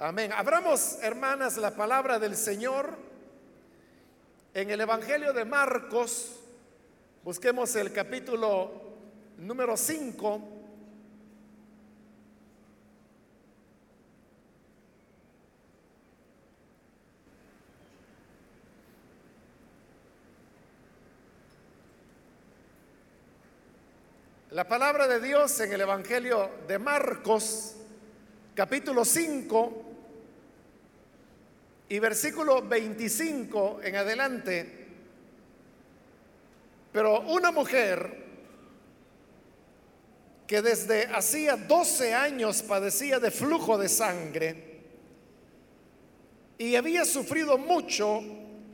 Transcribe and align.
Amén. 0.00 0.32
Abramos, 0.32 0.98
hermanas, 1.02 1.56
la 1.56 1.74
palabra 1.74 2.20
del 2.20 2.36
Señor 2.36 2.96
en 4.54 4.70
el 4.70 4.80
Evangelio 4.80 5.32
de 5.32 5.44
Marcos. 5.44 6.36
Busquemos 7.24 7.74
el 7.74 7.92
capítulo 7.92 8.70
número 9.38 9.76
5. 9.76 10.40
La 24.52 24.68
palabra 24.68 25.08
de 25.08 25.18
Dios 25.18 25.58
en 25.58 25.72
el 25.72 25.80
Evangelio 25.80 26.50
de 26.68 26.78
Marcos, 26.78 27.74
capítulo 28.54 29.04
5, 29.04 29.86
y 31.88 31.98
versículo 31.98 32.62
25 32.62 33.80
en 33.82 33.96
adelante. 33.96 34.86
Pero 36.92 37.20
una 37.22 37.50
mujer 37.50 38.26
que 40.46 40.62
desde 40.62 41.06
hacía 41.06 41.56
12 41.56 42.14
años 42.14 42.62
padecía 42.62 43.18
de 43.18 43.30
flujo 43.30 43.76
de 43.78 43.88
sangre 43.88 44.68
y 46.56 46.74
había 46.74 47.04
sufrido 47.04 47.58
mucho 47.58 48.22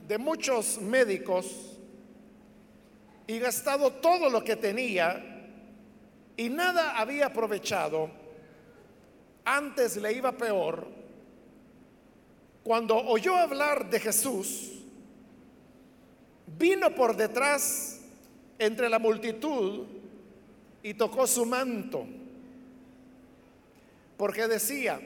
de 0.07 0.19
muchos 0.19 0.81
médicos 0.81 1.77
y 3.27 3.39
gastado 3.39 3.91
todo 3.95 4.31
lo 4.31 4.45
que 4.45 4.57
tenía 4.57 5.31
y 6.37 6.49
nada 6.49 6.99
había 6.99 7.27
aprovechado, 7.27 8.11
antes 9.45 9.97
le 9.97 10.13
iba 10.13 10.33
peor 10.33 11.04
cuando 12.65 12.97
oyó 12.97 13.37
hablar 13.37 13.91
de 13.91 14.01
Jesús, 14.01 14.73
vino 16.59 16.95
por 16.95 17.15
detrás 17.15 18.01
entre 18.59 18.89
la 18.89 18.99
multitud 18.99 19.87
y 20.83 20.95
tocó 20.95 21.27
su 21.27 21.45
manto, 21.45 22.07
porque 24.17 24.49
decía, 24.49 24.99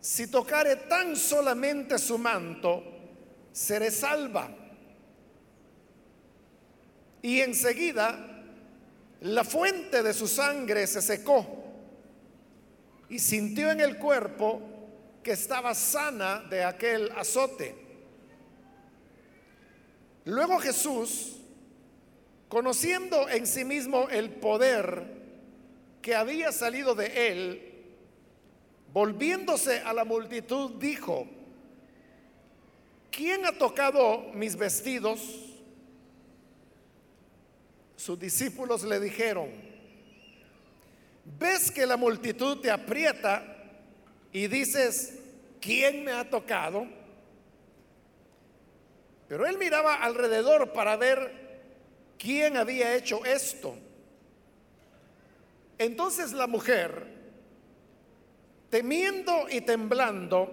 si 0.00 0.28
tocare 0.28 0.76
tan 0.76 1.14
solamente 1.14 1.98
su 1.98 2.16
manto, 2.16 2.82
seré 3.52 3.90
salva. 3.90 4.50
Y 7.20 7.40
enseguida 7.40 8.18
la 9.20 9.44
fuente 9.44 10.02
de 10.02 10.14
su 10.14 10.26
sangre 10.26 10.86
se 10.86 11.02
secó 11.02 11.46
y 13.08 13.18
sintió 13.18 13.70
en 13.70 13.80
el 13.80 13.98
cuerpo 13.98 14.71
que 15.22 15.32
estaba 15.32 15.74
sana 15.74 16.40
de 16.50 16.64
aquel 16.64 17.10
azote. 17.12 17.74
Luego 20.24 20.58
Jesús, 20.58 21.36
conociendo 22.48 23.28
en 23.28 23.46
sí 23.46 23.64
mismo 23.64 24.08
el 24.08 24.30
poder 24.30 25.22
que 26.00 26.14
había 26.14 26.52
salido 26.52 26.94
de 26.94 27.28
él, 27.28 27.72
volviéndose 28.92 29.78
a 29.80 29.92
la 29.92 30.04
multitud, 30.04 30.72
dijo, 30.78 31.26
¿quién 33.10 33.46
ha 33.46 33.52
tocado 33.52 34.30
mis 34.34 34.56
vestidos? 34.56 35.20
Sus 37.96 38.18
discípulos 38.18 38.82
le 38.82 38.98
dijeron, 38.98 39.48
¿ves 41.38 41.70
que 41.70 41.86
la 41.86 41.96
multitud 41.96 42.58
te 42.58 42.70
aprieta 42.70 43.51
y 44.32 44.46
dices, 44.48 45.18
¿quién 45.60 46.04
me 46.04 46.12
ha 46.12 46.28
tocado? 46.28 46.86
Pero 49.28 49.46
él 49.46 49.58
miraba 49.58 49.94
alrededor 49.96 50.72
para 50.72 50.96
ver 50.96 51.42
quién 52.18 52.56
había 52.56 52.94
hecho 52.94 53.24
esto. 53.24 53.76
Entonces 55.78 56.32
la 56.32 56.46
mujer, 56.46 57.06
temiendo 58.70 59.48
y 59.50 59.60
temblando, 59.62 60.52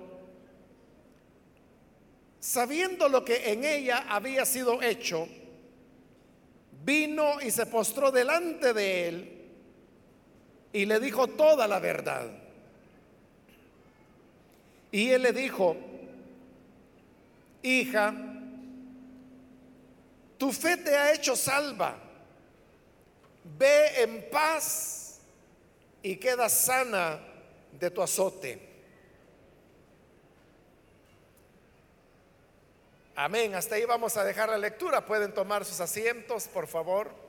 sabiendo 2.39 3.07
lo 3.09 3.23
que 3.23 3.51
en 3.51 3.63
ella 3.63 4.05
había 4.09 4.45
sido 4.45 4.81
hecho, 4.81 5.27
vino 6.83 7.41
y 7.41 7.51
se 7.51 7.65
postró 7.65 8.11
delante 8.11 8.73
de 8.73 9.07
él 9.07 9.39
y 10.71 10.85
le 10.85 10.99
dijo 10.99 11.27
toda 11.27 11.67
la 11.67 11.79
verdad. 11.79 12.48
Y 14.91 15.11
él 15.11 15.21
le 15.21 15.33
dijo, 15.33 15.77
hija, 17.61 18.13
tu 20.37 20.51
fe 20.51 20.77
te 20.77 20.95
ha 20.95 21.13
hecho 21.13 21.35
salva, 21.35 21.97
ve 23.57 24.01
en 24.03 24.29
paz 24.29 25.19
y 26.01 26.15
queda 26.15 26.49
sana 26.49 27.19
de 27.79 27.91
tu 27.91 28.01
azote. 28.01 28.67
Amén, 33.15 33.53
hasta 33.53 33.75
ahí 33.75 33.83
vamos 33.83 34.15
a 34.15 34.23
dejar 34.23 34.47
la 34.47 34.57
lectura. 34.57 35.05
Pueden 35.05 35.33
tomar 35.33 35.65
sus 35.65 35.81
asientos, 35.81 36.47
por 36.47 36.67
favor. 36.67 37.28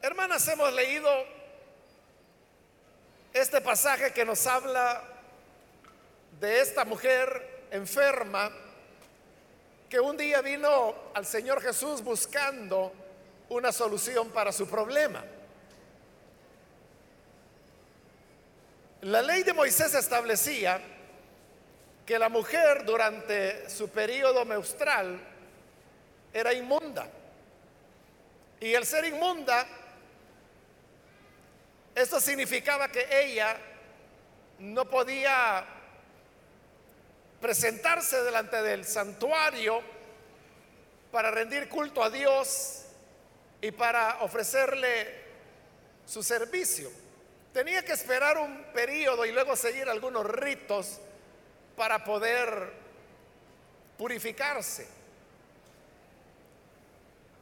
Hermanas, 0.00 0.46
hemos 0.46 0.72
leído 0.74 1.10
este 3.32 3.60
pasaje 3.60 4.12
que 4.12 4.24
nos 4.24 4.46
habla 4.46 5.02
de 6.38 6.60
esta 6.60 6.84
mujer 6.84 7.66
enferma 7.72 8.52
que 9.88 9.98
un 9.98 10.16
día 10.16 10.40
vino 10.40 10.94
al 11.14 11.26
Señor 11.26 11.60
Jesús 11.60 12.00
buscando 12.04 12.92
una 13.48 13.72
solución 13.72 14.30
para 14.30 14.52
su 14.52 14.68
problema. 14.68 15.24
La 19.00 19.20
ley 19.20 19.42
de 19.42 19.52
Moisés 19.52 19.94
establecía 19.94 20.80
que 22.06 22.20
la 22.20 22.28
mujer 22.28 22.84
durante 22.84 23.68
su 23.68 23.88
periodo 23.88 24.44
menstrual 24.44 25.18
era 26.32 26.52
inmunda. 26.52 27.08
Y 28.60 28.74
el 28.74 28.86
ser 28.86 29.04
inmunda 29.04 29.66
esto 32.02 32.20
significaba 32.20 32.88
que 32.88 33.06
ella 33.10 33.56
no 34.60 34.88
podía 34.88 35.66
presentarse 37.40 38.22
delante 38.22 38.62
del 38.62 38.84
santuario 38.84 39.82
para 41.10 41.30
rendir 41.32 41.68
culto 41.68 42.02
a 42.02 42.10
Dios 42.10 42.84
y 43.60 43.72
para 43.72 44.18
ofrecerle 44.20 45.12
su 46.06 46.22
servicio. 46.22 46.88
Tenía 47.52 47.84
que 47.84 47.92
esperar 47.92 48.38
un 48.38 48.64
periodo 48.72 49.26
y 49.26 49.32
luego 49.32 49.56
seguir 49.56 49.88
algunos 49.88 50.24
ritos 50.24 51.00
para 51.76 52.04
poder 52.04 52.72
purificarse. 53.96 54.86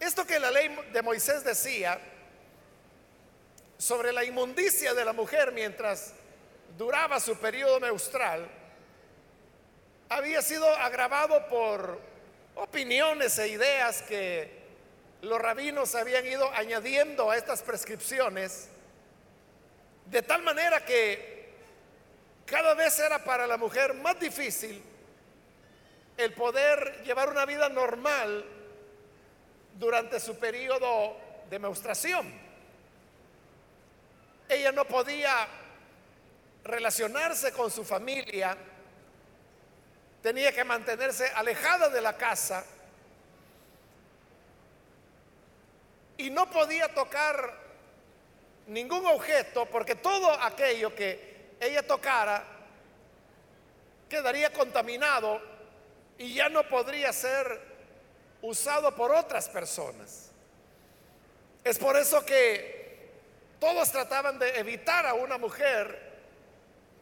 Esto 0.01 0.27
que 0.27 0.41
la 0.41 0.51
ley 0.51 0.75
de 0.93 1.03
Moisés 1.03 1.45
decía 1.45 2.01
sobre 3.79 4.13
la 4.13 4.25
inmundicia 4.25 4.95
de 4.95 5.05
la 5.05 5.13
mujer 5.13 5.53
mientras 5.53 6.13
duraba 6.77 7.21
su 7.21 7.37
periodo 7.37 7.81
menstrual 7.81 8.49
había 10.09 10.43
sido 10.43 10.69
agravado 10.69 11.47
por 11.49 12.01
opiniones 12.55 13.39
e 13.39 13.49
ideas 13.49 14.03
que 14.03 14.65
los 15.23 15.41
rabinos 15.41 15.95
habían 15.95 16.27
ido 16.27 16.49
añadiendo 16.53 17.31
a 17.31 17.37
estas 17.37 17.63
prescripciones, 17.63 18.69
de 20.07 20.23
tal 20.23 20.43
manera 20.43 20.85
que 20.85 21.55
cada 22.45 22.75
vez 22.75 22.99
era 23.01 23.25
para 23.25 23.47
la 23.47 23.57
mujer 23.57 23.95
más 23.95 24.19
difícil 24.21 24.83
el 26.17 26.33
poder 26.33 27.03
llevar 27.05 27.29
una 27.29 27.45
vida 27.45 27.69
normal 27.69 28.45
durante 29.75 30.21
su 30.21 30.39
periodo 30.39 31.17
de 31.51 31.59
menstruación. 31.59 32.46
Ella 34.49 34.73
no 34.73 34.85
podía 34.85 35.49
relacionarse 36.65 37.53
con 37.53 37.71
su 37.71 37.85
familia, 37.85 38.57
tenía 40.23 40.53
que 40.53 40.65
mantenerse 40.65 41.29
alejada 41.35 41.89
de 41.89 42.01
la 42.01 42.17
casa 42.17 42.65
y 46.17 46.31
no 46.31 46.51
podía 46.51 46.93
tocar 46.95 47.67
ningún 48.67 49.07
objeto 49.07 49.67
porque 49.67 49.95
todo 49.95 50.31
aquello 50.33 50.95
que 50.95 51.55
ella 51.61 51.87
tocara 51.87 52.45
quedaría 54.09 54.53
contaminado 54.53 55.41
y 56.19 56.35
ya 56.35 56.49
no 56.49 56.67
podría 56.69 57.13
ser 57.13 57.61
usado 58.43 58.95
por 58.95 59.13
otras 59.13 59.49
personas. 59.49 60.31
Es 61.65 61.79
por 61.79 61.97
eso 61.97 62.25
que 62.25 62.76
todos 63.61 63.91
trataban 63.91 64.39
de 64.39 64.59
evitar 64.59 65.07
a 65.07 65.15
una 65.15 65.39
mujer 65.39 66.15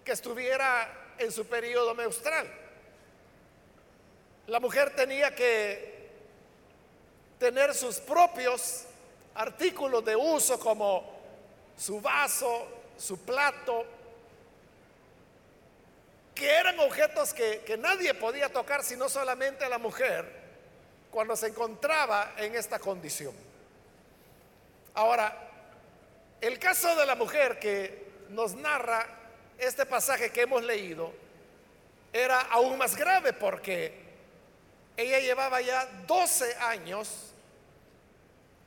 que 0.04 0.12
estuviera 0.12 1.14
en 1.18 1.32
su 1.32 1.46
periodo 1.46 1.94
menstrual. 1.94 2.46
La 4.46 4.60
mujer 4.60 4.94
tenía 4.94 5.34
que 5.34 6.10
tener 7.38 7.74
sus 7.74 7.96
propios 7.96 8.84
artículos 9.34 10.04
de 10.04 10.14
uso 10.14 10.58
como 10.58 11.12
su 11.76 12.00
vaso, 12.00 12.68
su 12.96 13.18
plato, 13.18 13.84
que 16.34 16.50
eran 16.50 16.78
objetos 16.80 17.32
que, 17.32 17.60
que 17.60 17.76
nadie 17.76 18.12
podía 18.14 18.48
tocar 18.48 18.82
sino 18.82 19.08
solamente 19.08 19.68
la 19.68 19.78
mujer 19.78 20.44
cuando 21.10 21.36
se 21.36 21.48
encontraba 21.48 22.34
en 22.36 22.54
esta 22.54 22.78
condición. 22.78 23.34
Ahora, 24.94 25.53
el 26.44 26.58
caso 26.58 26.94
de 26.96 27.06
la 27.06 27.14
mujer 27.14 27.58
que 27.58 28.04
nos 28.28 28.54
narra 28.54 29.06
este 29.58 29.86
pasaje 29.86 30.30
que 30.30 30.42
hemos 30.42 30.62
leído 30.62 31.12
era 32.12 32.40
aún 32.42 32.76
más 32.76 32.96
grave 32.96 33.32
porque 33.32 34.04
ella 34.96 35.18
llevaba 35.20 35.60
ya 35.60 35.86
12 36.06 36.56
años 36.56 37.32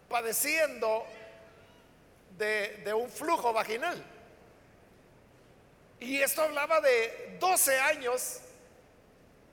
padeciendo 0.10 1.06
de, 2.38 2.94
un 2.94 3.10
flujo 3.10 3.54
vaginal. 3.54 4.04
Y 6.00 6.22
esto 6.22 6.44
hablaba 6.44 6.82
de 6.82 7.38
12 7.40 7.80
años 7.80 8.40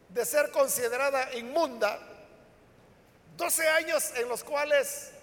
de 0.09 0.25
ser 0.25 0.51
considerada 0.51 1.35
inmunda, 1.35 1.99
12 3.37 3.69
años 3.69 4.13
en 4.17 4.29
los 4.29 4.45
cuales 4.45 5.14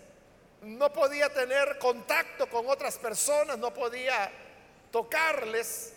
no 0.62 0.94
podía 0.94 1.30
tener 1.30 1.80
contacto 1.80 2.48
con 2.48 2.70
otras 2.70 2.98
personas, 2.98 3.58
no 3.58 3.74
podía 3.74 4.32
tocarles, 4.92 5.94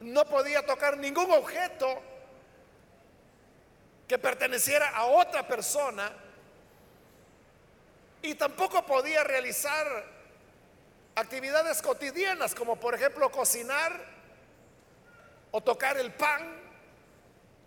no 0.00 0.24
podía 0.24 0.66
tocar 0.66 0.98
ningún 0.98 1.30
objeto 1.30 2.02
que 4.08 4.18
perteneciera 4.18 4.90
a 4.90 5.04
otra 5.06 5.46
persona 5.46 6.12
y 8.22 8.34
tampoco 8.34 8.84
podía 8.84 9.22
realizar 9.22 9.86
actividades 11.14 11.80
cotidianas 11.80 12.54
como 12.54 12.76
por 12.76 12.94
ejemplo 12.94 13.30
cocinar 13.30 14.14
o 15.52 15.60
tocar 15.60 15.96
el 15.98 16.12
pan, 16.12 16.60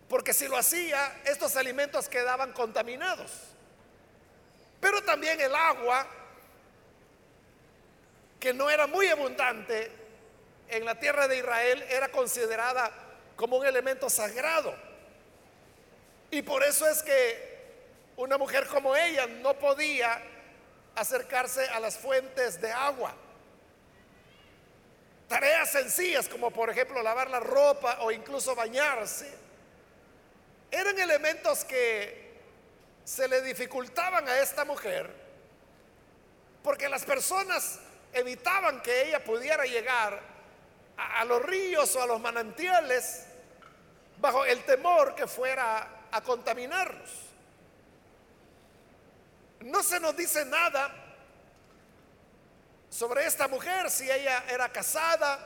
porque 0.09 0.33
si 0.33 0.49
lo 0.49 0.57
hacía, 0.57 1.21
estos 1.23 1.55
alimentos 1.55 2.09
quedaban 2.09 2.51
contaminados. 2.51 3.56
Pero 4.79 5.01
también 5.03 5.39
el 5.41 5.53
agua, 5.55 6.07
que 8.39 8.53
no 8.53 8.69
era 8.69 8.87
muy 8.87 9.07
abundante 9.07 9.91
en 10.69 10.85
la 10.85 10.99
tierra 10.99 11.27
de 11.27 11.37
Israel, 11.37 11.83
era 11.89 12.09
considerada 12.09 12.91
como 13.35 13.57
un 13.57 13.65
elemento 13.65 14.09
sagrado. 14.09 14.75
Y 16.29 16.41
por 16.41 16.63
eso 16.63 16.87
es 16.87 17.01
que 17.01 17.57
una 18.17 18.37
mujer 18.37 18.67
como 18.67 18.95
ella 18.95 19.27
no 19.27 19.53
podía 19.57 20.21
acercarse 20.95 21.67
a 21.69 21.79
las 21.79 21.97
fuentes 21.97 22.59
de 22.59 22.71
agua. 22.71 23.15
Tareas 25.27 25.71
sencillas 25.71 26.27
como 26.27 26.51
por 26.51 26.69
ejemplo 26.69 27.01
lavar 27.03 27.29
la 27.29 27.39
ropa 27.39 27.97
o 28.01 28.11
incluso 28.11 28.55
bañarse, 28.55 29.31
eran 30.71 30.97
elementos 30.99 31.63
que 31.63 32.26
se 33.07 33.25
le 33.25 33.41
dificultaban 33.41 34.27
a 34.27 34.39
esta 34.39 34.65
mujer 34.65 35.09
porque 36.61 36.89
las 36.89 37.05
personas 37.05 37.79
evitaban 38.11 38.81
que 38.81 39.03
ella 39.07 39.23
pudiera 39.23 39.63
llegar 39.63 40.21
a, 40.97 41.23
los 41.23 41.41
ríos 41.41 41.95
o 41.95 42.03
a 42.03 42.05
los 42.05 42.19
manantiales 42.19 43.23
bajo 44.17 44.43
el 44.43 44.61
temor 44.65 45.15
que 45.15 45.25
fuera 45.25 46.07
a 46.11 46.21
contaminarlos. 46.21 47.09
No 49.61 49.81
se 49.83 50.01
nos 50.01 50.13
dice 50.17 50.43
nada 50.43 50.93
sobre 52.89 53.25
esta 53.25 53.47
mujer, 53.47 53.89
si 53.89 54.11
ella 54.11 54.43
era 54.49 54.67
casada 54.67 55.39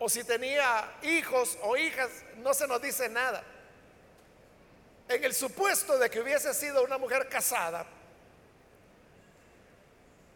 o 0.00 0.08
si 0.08 0.24
tenía 0.24 0.92
hijos 1.02 1.56
o 1.62 1.76
hijas, 1.76 2.10
no 2.38 2.52
se 2.52 2.66
nos 2.66 2.82
dice 2.82 3.08
nada. 3.08 3.44
En 5.10 5.24
el 5.24 5.34
supuesto 5.34 5.98
de 5.98 6.08
que 6.08 6.20
hubiese 6.20 6.54
sido 6.54 6.84
una 6.84 6.96
mujer 6.96 7.28
casada, 7.28 7.84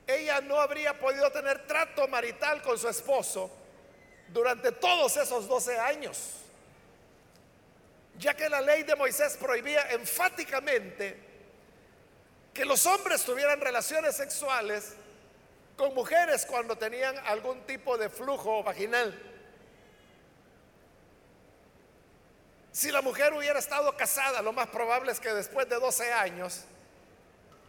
ella 0.05 0.41
no 0.41 0.59
habría 0.61 0.99
podido 0.99 1.31
tener 1.31 1.65
trato 1.65 2.09
marital 2.09 2.61
con 2.61 2.77
su 2.77 2.89
esposo 2.89 3.53
durante 4.31 4.73
todos 4.73 5.17
esos 5.17 5.47
12 5.47 5.79
años, 5.79 6.19
ya 8.19 8.35
que 8.35 8.49
la 8.49 8.61
ley 8.61 8.83
de 8.83 8.97
Moisés 8.97 9.37
prohibía 9.37 9.93
enfáticamente 9.93 11.21
que 12.53 12.65
los 12.65 12.85
hombres 12.85 13.25
tuvieran 13.25 13.61
relaciones 13.61 14.17
sexuales 14.17 14.95
con 15.77 15.95
mujeres 15.95 16.45
cuando 16.47 16.77
tenían 16.77 17.17
algún 17.27 17.65
tipo 17.65 17.97
de 17.97 18.09
flujo 18.09 18.65
vaginal. 18.65 19.34
Si 22.75 22.91
la 22.91 23.03
mujer 23.03 23.33
hubiera 23.33 23.61
estado 23.61 23.97
casada, 23.97 24.43
lo 24.43 24.53
más 24.53 24.67
probable 24.67 25.13
es 25.13 25.21
que 25.21 25.33
después 25.33 25.69
de 25.69 25.77
12 25.77 26.13
años 26.13 26.65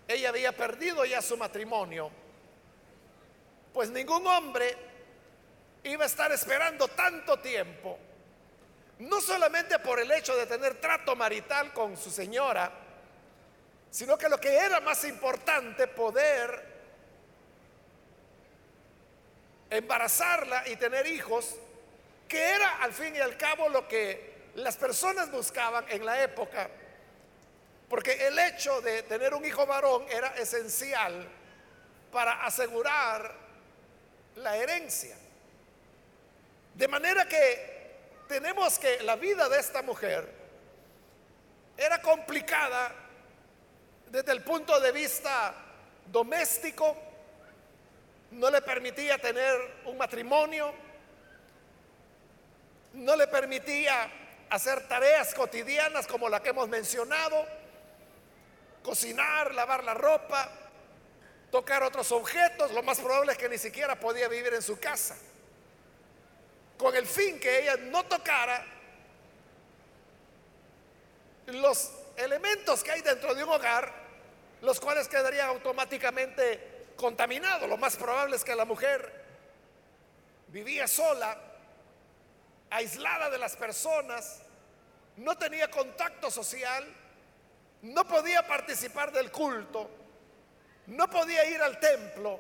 ella 0.08 0.30
había 0.30 0.52
perdido 0.52 1.06
ya 1.06 1.22
su 1.22 1.38
matrimonio, 1.38 2.10
pues 3.72 3.92
ningún 3.92 4.26
hombre 4.26 4.76
iba 5.84 6.06
a 6.06 6.08
estar 6.08 6.32
esperando 6.32 6.88
tanto 6.88 7.38
tiempo, 7.38 8.00
no 8.98 9.22
solamente 9.22 9.78
por 9.78 10.00
el 10.00 10.12
hecho 10.12 10.36
de 10.36 10.48
tener 10.48 10.82
trato 10.82 11.16
marital 11.16 11.72
con 11.72 11.96
su 11.96 12.10
señora, 12.10 12.72
sino 13.92 14.18
que 14.18 14.28
lo 14.28 14.40
que 14.40 14.58
era 14.58 14.80
más 14.80 15.04
importante, 15.04 15.86
poder 15.86 16.66
embarazarla 19.70 20.68
y 20.68 20.78
tener 20.78 21.06
hijos, 21.06 21.58
que 22.28 22.42
era 22.42 22.82
al 22.82 22.92
fin 22.92 23.16
y 23.16 23.20
al 23.20 23.38
cabo 23.38 23.70
lo 23.70 23.88
que 23.88 24.35
las 24.56 24.78
personas 24.78 25.32
buscaban 25.32 25.86
en 25.90 26.06
la 26.06 26.22
época, 26.24 26.70
porque 27.90 28.28
el 28.28 28.38
hecho 28.40 28.82
de 28.82 29.04
tener 29.04 29.34
un 29.34 29.46
hijo 29.46 29.66
varón 29.66 30.06
era 30.10 30.30
esencial 30.36 31.28
para 32.12 32.46
asegurar 32.46 33.36
la 34.38 34.56
herencia. 34.56 35.18
De 36.74 36.88
manera 36.88 37.28
que 37.28 37.76
tenemos 38.28 38.80
que 38.80 39.04
la 39.04 39.16
vida 39.18 39.48
de 39.50 39.60
esta 39.60 39.82
mujer 39.82 40.30
era 41.78 42.02
complicada 42.02 42.94
desde 44.10 44.32
el 44.32 44.42
punto 44.42 44.80
de 44.80 44.92
vista 44.94 45.54
doméstico, 46.06 46.96
no 48.32 48.50
le 48.50 48.62
permitía 48.62 49.18
tener 49.18 49.82
un 49.86 49.98
matrimonio, 49.98 50.74
no 52.94 53.16
le 53.16 53.28
permitía 53.28 54.10
hacer 54.50 54.88
tareas 54.88 55.34
cotidianas 55.34 56.08
como 56.08 56.30
la 56.30 56.42
que 56.42 56.50
hemos 56.50 56.70
mencionado, 56.70 57.46
cocinar, 58.84 59.54
lavar 59.54 59.84
la 59.84 59.94
ropa, 59.94 60.50
tocar 61.52 61.84
otros 61.84 62.12
objetos, 62.12 62.72
lo 62.72 62.84
más 62.84 63.00
probable 63.00 63.32
es 63.32 63.38
que 63.38 63.50
ni 63.50 63.58
siquiera 63.58 64.00
podía 64.00 64.28
vivir 64.28 64.54
en 64.54 64.62
su 64.62 64.80
casa, 64.80 65.16
con 66.78 66.96
el 66.96 67.06
fin 67.06 67.40
que 67.40 67.62
ella 67.62 67.78
no 67.78 68.04
tocara 68.06 68.66
los 71.48 71.92
elementos 72.18 72.84
que 72.84 72.92
hay 72.92 73.02
dentro 73.02 73.34
de 73.36 73.44
un 73.44 73.50
hogar, 73.50 73.92
los 74.62 74.80
cuales 74.80 75.08
quedarían 75.08 75.50
automáticamente 75.50 76.86
contaminados. 76.96 77.70
Lo 77.70 77.78
más 77.78 77.96
probable 77.96 78.36
es 78.36 78.44
que 78.44 78.56
la 78.56 78.66
mujer 78.66 79.24
vivía 80.48 80.88
sola, 80.88 81.38
aislada 82.70 83.30
de 83.30 83.38
las 83.38 83.56
personas, 83.56 84.42
no 85.18 85.38
tenía 85.38 85.70
contacto 85.70 86.30
social, 86.30 86.86
no 87.82 88.06
podía 88.06 88.46
participar 88.48 89.12
del 89.12 89.32
culto, 89.32 89.90
no 90.88 91.10
podía 91.10 91.46
ir 91.46 91.62
al 91.62 91.80
templo, 91.80 92.40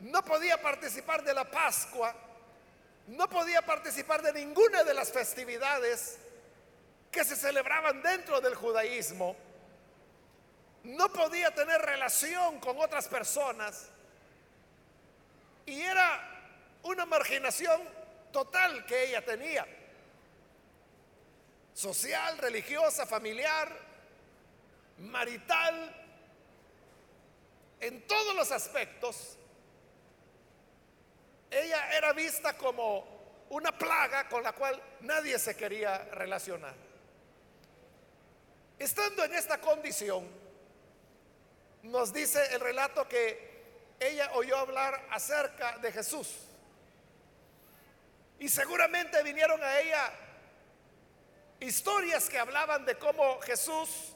no 0.00 0.24
podía 0.24 0.60
participar 0.60 1.22
de 1.22 1.34
la 1.34 1.44
Pascua, 1.50 2.14
no 3.08 3.28
podía 3.28 3.62
participar 3.62 4.22
de 4.22 4.32
ninguna 4.32 4.84
de 4.84 4.94
las 4.94 5.10
festividades 5.10 6.18
que 7.10 7.24
se 7.24 7.36
celebraban 7.36 8.02
dentro 8.02 8.40
del 8.40 8.54
judaísmo, 8.54 9.36
no 10.84 11.12
podía 11.12 11.54
tener 11.54 11.80
relación 11.80 12.60
con 12.60 12.78
otras 12.78 13.08
personas 13.08 13.88
y 15.66 15.80
era 15.80 16.38
una 16.82 17.04
marginación 17.04 17.97
total 18.32 18.84
que 18.86 19.04
ella 19.04 19.24
tenía. 19.24 19.66
social, 21.74 22.36
religiosa, 22.38 23.06
familiar, 23.06 23.68
marital, 24.98 25.94
en 27.80 28.04
todos 28.08 28.34
los 28.34 28.50
aspectos, 28.50 29.36
ella 31.50 31.96
era 31.96 32.12
vista 32.12 32.56
como 32.56 33.46
una 33.50 33.76
plaga 33.76 34.28
con 34.28 34.42
la 34.42 34.52
cual 34.52 34.82
nadie 35.00 35.38
se 35.38 35.56
quería 35.56 35.98
relacionar. 36.12 36.74
Estando 38.78 39.24
en 39.24 39.34
esta 39.34 39.60
condición, 39.60 40.28
nos 41.84 42.12
dice 42.12 42.54
el 42.54 42.60
relato 42.60 43.08
que 43.08 43.96
ella 44.00 44.30
oyó 44.34 44.56
hablar 44.56 45.06
acerca 45.10 45.78
de 45.78 45.92
Jesús. 45.92 46.47
Y 48.38 48.48
seguramente 48.48 49.22
vinieron 49.22 49.62
a 49.62 49.80
ella 49.80 50.12
historias 51.60 52.28
que 52.28 52.38
hablaban 52.38 52.84
de 52.84 52.96
cómo 52.96 53.40
Jesús 53.40 54.14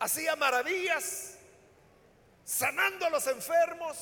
hacía 0.00 0.36
maravillas, 0.36 1.36
sanando 2.44 3.06
a 3.06 3.10
los 3.10 3.26
enfermos, 3.26 3.96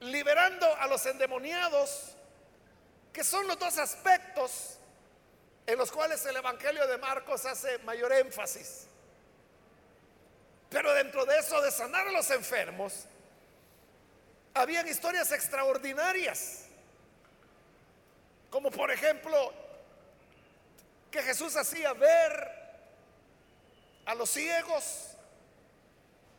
liberando 0.00 0.66
a 0.76 0.86
los 0.86 1.04
endemoniados, 1.06 2.16
que 3.12 3.22
son 3.22 3.46
los 3.46 3.58
dos 3.58 3.78
aspectos 3.78 4.78
en 5.66 5.78
los 5.78 5.90
cuales 5.90 6.24
el 6.26 6.36
Evangelio 6.36 6.86
de 6.86 6.98
Marcos 6.98 7.46
hace 7.46 7.78
mayor 7.78 8.12
énfasis. 8.12 8.86
Pero 10.68 10.92
dentro 10.92 11.24
de 11.24 11.38
eso 11.38 11.60
de 11.62 11.70
sanar 11.70 12.08
a 12.08 12.12
los 12.12 12.30
enfermos, 12.30 13.06
habían 14.54 14.86
historias 14.88 15.30
extraordinarias, 15.32 16.63
como 18.54 18.70
por 18.70 18.88
ejemplo 18.92 19.52
que 21.10 21.20
Jesús 21.24 21.56
hacía 21.56 21.92
ver 21.92 22.52
a 24.06 24.14
los 24.14 24.30
ciegos, 24.30 25.08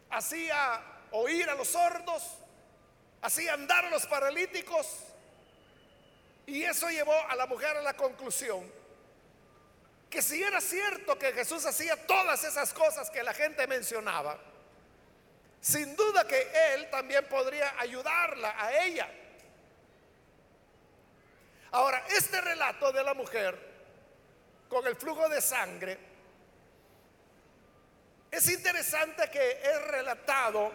hacía 0.09 0.81
oír 1.11 1.49
a 1.49 1.55
los 1.55 1.67
sordos, 1.67 2.23
hacía 3.21 3.55
andar 3.55 3.83
a 3.83 3.89
los 3.89 4.05
paralíticos. 4.05 4.87
Y 6.45 6.63
eso 6.63 6.89
llevó 6.89 7.19
a 7.27 7.35
la 7.35 7.47
mujer 7.47 7.75
a 7.75 7.81
la 7.81 7.97
conclusión 7.97 8.71
que 10.09 10.21
si 10.21 10.41
era 10.41 10.61
cierto 10.61 11.19
que 11.19 11.33
Jesús 11.33 11.65
hacía 11.65 12.07
todas 12.07 12.45
esas 12.45 12.73
cosas 12.73 13.09
que 13.09 13.23
la 13.23 13.33
gente 13.33 13.67
mencionaba, 13.67 14.39
sin 15.59 15.93
duda 15.97 16.25
que 16.25 16.49
Él 16.75 16.89
también 16.89 17.27
podría 17.27 17.77
ayudarla 17.77 18.55
a 18.57 18.85
ella. 18.85 19.24
Ahora, 21.71 22.05
este 22.09 22.39
relato 22.41 22.91
de 22.91 23.03
la 23.03 23.13
mujer 23.13 23.57
con 24.69 24.85
el 24.87 24.95
flujo 24.95 25.27
de 25.29 25.41
sangre 25.41 25.97
es 28.31 28.49
interesante 28.49 29.29
que 29.29 29.61
es 29.63 29.81
relatado 29.87 30.71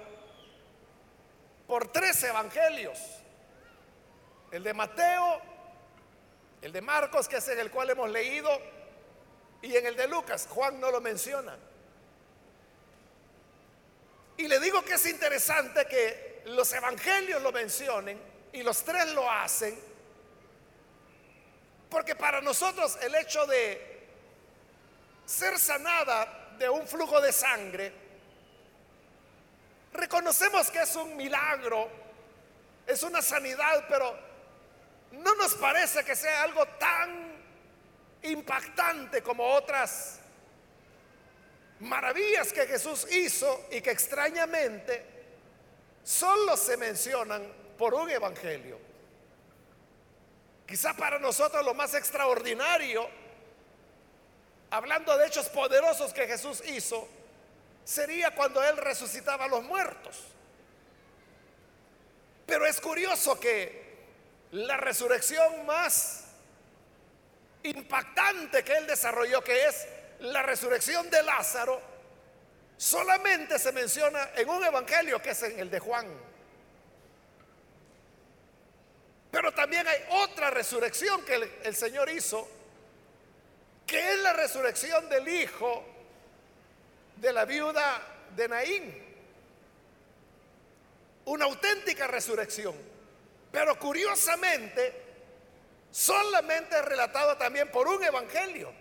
por 1.67 1.89
tres 1.93 2.23
evangelios. 2.25 2.99
El 4.51 4.63
de 4.63 4.75
Mateo, 4.75 5.41
el 6.63 6.73
de 6.73 6.81
Marcos, 6.81 7.29
que 7.29 7.37
es 7.37 7.49
en 7.49 7.61
el 7.61 7.71
cual 7.71 7.91
hemos 7.91 8.11
leído, 8.11 8.51
y 9.63 9.77
en 9.77 9.87
el 9.87 9.97
de 9.97 10.09
Lucas. 10.09 10.47
Juan 10.51 10.81
no 10.81 10.91
lo 10.91 11.01
menciona. 11.01 11.57
Y 14.37 14.49
le 14.49 14.59
digo 14.59 14.83
que 14.83 14.95
es 14.95 15.07
interesante 15.07 15.87
que 15.87 16.43
los 16.47 16.73
evangelios 16.73 17.43
lo 17.43 17.53
mencionen 17.53 18.19
y 18.53 18.63
los 18.63 18.83
tres 18.83 19.13
lo 19.13 19.31
hacen, 19.31 19.79
porque 21.91 22.15
para 22.15 22.41
nosotros 22.41 22.97
el 23.03 23.15
hecho 23.17 23.45
de 23.47 24.01
ser 25.27 25.59
sanada 25.59 26.55
de 26.59 26.69
un 26.69 26.87
flujo 26.87 27.21
de 27.21 27.33
sangre, 27.33 27.93
reconocemos 29.93 30.71
que 30.71 30.83
es 30.83 30.97
un 30.97 31.17
milagro, 31.17 31.89
es 32.87 33.03
una 33.03 33.21
sanidad, 33.21 33.85
pero 33.89 34.17
no 35.13 35.35
nos 35.35 35.55
parece 35.57 36.05
que 36.05 36.15
sea 36.15 36.43
algo 36.43 36.65
tan 36.79 37.31
impactante 38.23 39.23
como 39.23 39.45
otras 39.45 40.21
maravillas 41.81 42.53
que 42.53 42.67
Jesús 42.67 43.07
hizo 43.11 43.67
y 43.71 43.81
que 43.81 43.91
extrañamente 43.91 45.05
solo 46.05 46.57
se 46.57 46.77
mencionan 46.77 47.43
por 47.79 47.95
un 47.95 48.11
evangelio. 48.11 48.90
Quizá 50.71 50.95
para 50.95 51.19
nosotros 51.19 51.65
lo 51.65 51.75
más 51.75 51.95
extraordinario 51.95 53.11
hablando 54.71 55.19
de 55.19 55.27
hechos 55.27 55.49
poderosos 55.49 56.15
que 56.15 56.29
Jesús 56.29 56.63
hizo, 56.65 57.09
sería 57.85 58.33
cuando 58.37 58.63
Él 58.63 58.77
resucitaba 58.77 59.47
a 59.47 59.49
los 59.49 59.65
muertos. 59.65 60.17
Pero 62.47 62.65
es 62.67 62.81
curioso 62.81 63.41
que 63.41 63.99
la 64.53 64.77
resurrección 64.77 65.67
más 65.67 66.27
impactante 67.65 68.63
que 68.63 68.75
Él 68.75 68.87
desarrolló, 68.87 69.43
que 69.43 69.67
es 69.67 69.89
la 70.21 70.43
resurrección 70.43 71.11
de 71.11 71.21
Lázaro, 71.25 71.83
solamente 72.77 73.59
se 73.59 73.73
menciona 73.73 74.31
en 74.37 74.49
un 74.49 74.63
evangelio 74.63 75.21
que 75.21 75.31
es 75.31 75.43
en 75.43 75.59
el 75.59 75.69
de 75.69 75.81
Juan. 75.81 76.30
Pero 79.31 79.53
también 79.53 79.87
hay 79.87 79.99
otra 80.11 80.51
resurrección 80.51 81.25
que 81.25 81.51
el, 81.63 81.77
Señor 81.77 82.11
hizo 82.11 82.49
que 83.87 84.13
es 84.13 84.19
la 84.21 84.33
resurrección 84.33 85.09
del 85.09 85.29
hijo 85.29 85.85
de 87.17 87.33
la 87.33 87.45
viuda 87.45 88.01
de 88.37 88.49
Naín. 88.49 89.05
Una 91.25 91.45
auténtica 91.45 92.07
resurrección. 92.07 92.75
Pero 93.53 93.79
curiosamente, 93.79 94.95
solamente 95.91 96.77
es 96.77 96.85
relatado 96.85 97.37
también 97.37 97.71
por 97.71 97.89
un 97.89 98.03
evangelio, 98.03 98.73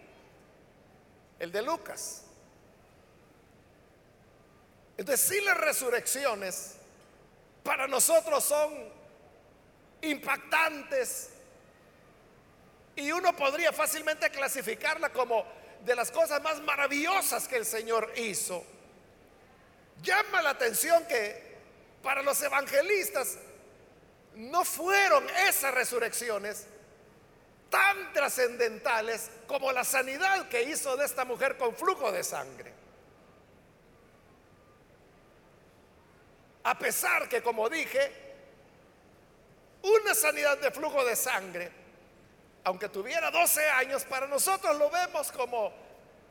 el 1.39 1.51
de 1.51 1.61
Lucas. 1.63 2.23
Entonces, 4.95 5.27
si 5.27 5.41
las 5.41 5.57
resurrecciones 5.57 6.75
para 7.63 7.87
nosotros 7.87 8.43
son 8.43 8.98
impactantes, 10.01 11.29
y 12.95 13.11
uno 13.11 13.35
podría 13.35 13.71
fácilmente 13.71 14.29
clasificarla 14.29 15.09
como 15.09 15.45
de 15.85 15.95
las 15.95 16.11
cosas 16.11 16.41
más 16.41 16.61
maravillosas 16.61 17.47
que 17.47 17.55
el 17.55 17.65
Señor 17.65 18.11
hizo. 18.17 18.63
Llama 20.01 20.41
la 20.41 20.51
atención 20.51 21.05
que 21.05 21.57
para 22.03 22.21
los 22.21 22.41
evangelistas 22.41 23.37
no 24.35 24.65
fueron 24.65 25.25
esas 25.47 25.73
resurrecciones 25.73 26.65
tan 27.69 28.13
trascendentales 28.13 29.29
como 29.47 29.71
la 29.71 29.83
sanidad 29.83 30.49
que 30.49 30.63
hizo 30.63 30.97
de 30.97 31.05
esta 31.05 31.23
mujer 31.23 31.57
con 31.57 31.75
flujo 31.75 32.11
de 32.11 32.23
sangre. 32.23 32.73
A 36.63 36.77
pesar 36.77 37.29
que, 37.29 37.41
como 37.41 37.69
dije, 37.69 38.28
una 39.81 40.13
sanidad 40.13 40.57
de 40.57 40.71
flujo 40.71 41.03
de 41.05 41.15
sangre 41.15 41.79
aunque 42.63 42.89
tuviera 42.89 43.31
12 43.31 43.67
años, 43.69 44.03
para 44.05 44.27
nosotros 44.27 44.77
lo 44.77 44.89
vemos 44.89 45.31
como, 45.31 45.73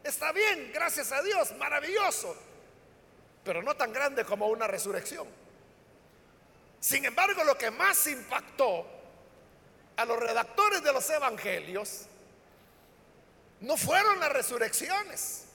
está 0.05 0.33
bien, 0.33 0.71
gracias 0.73 1.11
a 1.13 1.23
Dios, 1.23 1.53
maravilloso, 1.57 2.37
pero 3.45 3.63
no 3.63 3.75
tan 3.77 3.93
grande 3.93 4.25
como 4.25 4.47
una 4.49 4.67
resurrección. 4.67 5.27
Sin 6.81 7.05
embargo, 7.05 7.43
lo 7.45 7.57
que 7.57 7.71
más 7.71 8.07
impactó 8.07 8.87
a 9.97 10.05
los 10.05 10.19
redactores 10.19 10.83
de 10.83 10.93
los 10.93 11.09
evangelios 11.11 12.07
no 13.61 13.77
fueron 13.77 14.21
las 14.21 14.33
resurrecciones, 14.33 15.47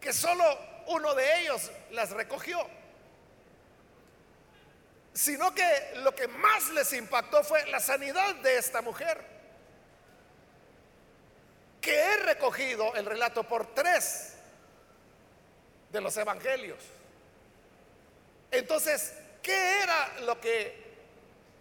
que 0.00 0.12
solo 0.14 0.44
uno 0.86 1.14
de 1.14 1.40
ellos 1.42 1.70
las 1.90 2.10
recogió 2.10 2.58
sino 5.12 5.54
que 5.54 5.92
lo 5.96 6.14
que 6.14 6.28
más 6.28 6.70
les 6.70 6.92
impactó 6.92 7.42
fue 7.42 7.66
la 7.66 7.80
sanidad 7.80 8.34
de 8.36 8.56
esta 8.56 8.80
mujer, 8.80 9.24
que 11.80 11.98
he 11.98 12.16
recogido 12.18 12.94
el 12.94 13.06
relato 13.06 13.44
por 13.44 13.74
tres 13.74 14.34
de 15.90 16.00
los 16.00 16.16
evangelios. 16.16 16.78
Entonces, 18.50 19.14
¿qué 19.42 19.82
era 19.82 20.20
lo 20.20 20.40
que 20.40 20.90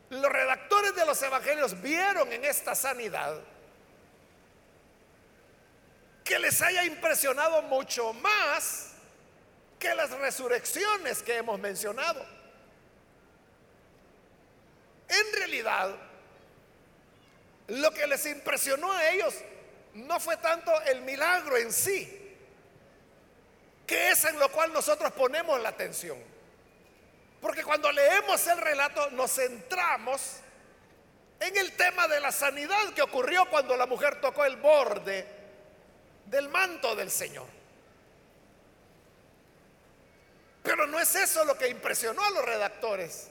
los 0.10 0.32
redactores 0.32 0.96
de 0.96 1.06
los 1.06 1.22
evangelios 1.22 1.82
vieron 1.82 2.32
en 2.32 2.44
esta 2.46 2.76
sanidad? 2.76 3.40
Que 6.24 6.38
les 6.38 6.62
haya 6.62 6.84
impresionado 6.84 7.62
mucho 7.64 8.14
más 8.14 8.92
que 9.80 9.96
las 9.96 10.12
resurrecciones 10.12 11.24
que 11.24 11.38
hemos 11.38 11.60
mencionado. 11.60 12.39
En 15.10 15.34
realidad, 15.34 15.96
lo 17.68 17.92
que 17.92 18.08
les 18.08 18.26
impresionó 18.28 18.92
a 18.92 19.10
ellos 19.10 19.36
no 19.96 20.20
fue 20.20 20.38
tanto 20.38 20.72
el 20.84 21.02
milagro 21.02 21.58
en 21.58 21.74
sí, 21.74 22.36
que 23.86 24.12
es 24.12 24.24
en 24.26 24.40
lo 24.40 24.52
cual 24.52 24.72
nosotros 24.72 25.12
ponemos 25.14 25.60
la 25.62 25.70
atención. 25.70 26.18
Porque 27.42 27.64
cuando 27.64 27.92
leemos 27.92 28.46
el 28.48 28.58
relato 28.60 29.10
nos 29.12 29.32
centramos 29.32 30.38
en 31.40 31.58
el 31.58 31.72
tema 31.74 32.08
de 32.08 32.20
la 32.20 32.32
sanidad 32.32 32.94
que 32.94 33.02
ocurrió 33.02 33.50
cuando 33.50 33.78
la 33.78 33.86
mujer 33.86 34.20
tocó 34.20 34.46
el 34.46 34.58
borde 34.58 35.26
del 36.26 36.50
manto 36.50 36.96
del 36.96 37.10
Señor. 37.10 37.48
Pero 40.62 40.86
no 40.86 41.00
es 41.00 41.16
eso 41.16 41.46
lo 41.46 41.58
que 41.58 41.70
impresionó 41.70 42.24
a 42.24 42.30
los 42.32 42.46
redactores. 42.46 43.30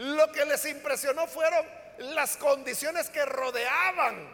Lo 0.00 0.32
que 0.32 0.46
les 0.46 0.64
impresionó 0.64 1.26
fueron 1.26 1.66
las 1.98 2.38
condiciones 2.38 3.10
que 3.10 3.22
rodeaban 3.26 4.26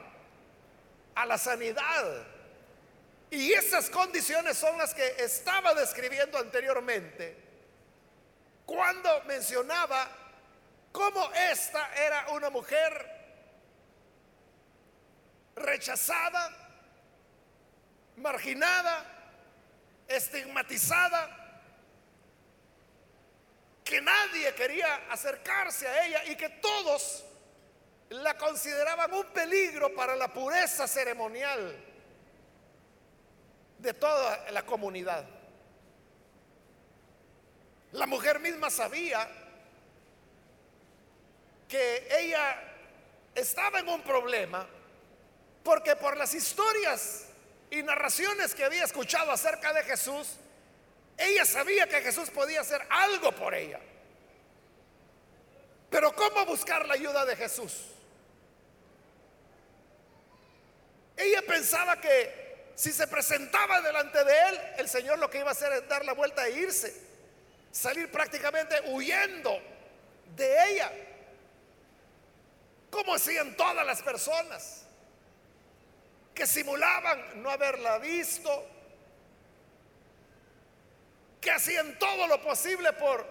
a 1.16 1.26
la 1.26 1.36
sanidad. 1.36 2.24
Y 3.32 3.52
esas 3.52 3.90
condiciones 3.90 4.56
son 4.56 4.78
las 4.78 4.94
que 4.94 5.04
estaba 5.18 5.74
describiendo 5.74 6.38
anteriormente 6.38 7.36
cuando 8.64 9.24
mencionaba 9.24 10.08
cómo 10.92 11.28
esta 11.32 11.92
era 11.96 12.28
una 12.28 12.48
mujer 12.48 13.10
rechazada, 15.56 16.48
marginada, 18.18 19.04
estigmatizada, 20.06 21.45
que 23.96 24.02
nadie 24.02 24.54
quería 24.54 25.06
acercarse 25.08 25.88
a 25.88 26.06
ella 26.06 26.24
y 26.26 26.36
que 26.36 26.50
todos 26.50 27.24
la 28.10 28.36
consideraban 28.36 29.10
un 29.14 29.24
peligro 29.28 29.94
para 29.94 30.14
la 30.14 30.30
pureza 30.30 30.86
ceremonial 30.86 31.74
de 33.78 33.94
toda 33.94 34.50
la 34.50 34.66
comunidad. 34.66 35.24
La 37.92 38.06
mujer 38.06 38.38
misma 38.38 38.68
sabía 38.68 39.26
que 41.66 42.06
ella 42.18 42.62
estaba 43.34 43.78
en 43.78 43.88
un 43.88 44.02
problema 44.02 44.68
porque 45.62 45.96
por 45.96 46.18
las 46.18 46.34
historias 46.34 47.28
y 47.70 47.82
narraciones 47.82 48.54
que 48.54 48.62
había 48.62 48.84
escuchado 48.84 49.32
acerca 49.32 49.72
de 49.72 49.84
Jesús, 49.84 50.36
ella 51.16 51.46
sabía 51.46 51.88
que 51.88 52.02
Jesús 52.02 52.28
podía 52.28 52.60
hacer 52.60 52.86
algo 52.90 53.32
por 53.32 53.54
ella. 53.54 53.80
Pero 55.96 56.14
¿cómo 56.14 56.44
buscar 56.44 56.86
la 56.86 56.92
ayuda 56.92 57.24
de 57.24 57.34
Jesús? 57.34 57.72
Ella 61.16 61.40
pensaba 61.40 61.98
que 61.98 62.66
si 62.74 62.92
se 62.92 63.06
presentaba 63.06 63.80
delante 63.80 64.22
de 64.22 64.38
él, 64.50 64.60
el 64.76 64.90
Señor 64.90 65.18
lo 65.18 65.30
que 65.30 65.38
iba 65.38 65.48
a 65.48 65.52
hacer 65.52 65.72
es 65.72 65.88
dar 65.88 66.04
la 66.04 66.12
vuelta 66.12 66.46
e 66.46 66.50
irse, 66.50 66.94
salir 67.72 68.12
prácticamente 68.12 68.78
huyendo 68.90 69.58
de 70.36 70.70
ella, 70.70 70.92
como 72.90 73.14
hacían 73.14 73.56
todas 73.56 73.86
las 73.86 74.02
personas 74.02 74.82
que 76.34 76.46
simulaban 76.46 77.42
no 77.42 77.48
haberla 77.48 77.96
visto, 78.00 78.68
que 81.40 81.50
hacían 81.50 81.98
todo 81.98 82.26
lo 82.26 82.42
posible 82.42 82.92
por 82.92 83.26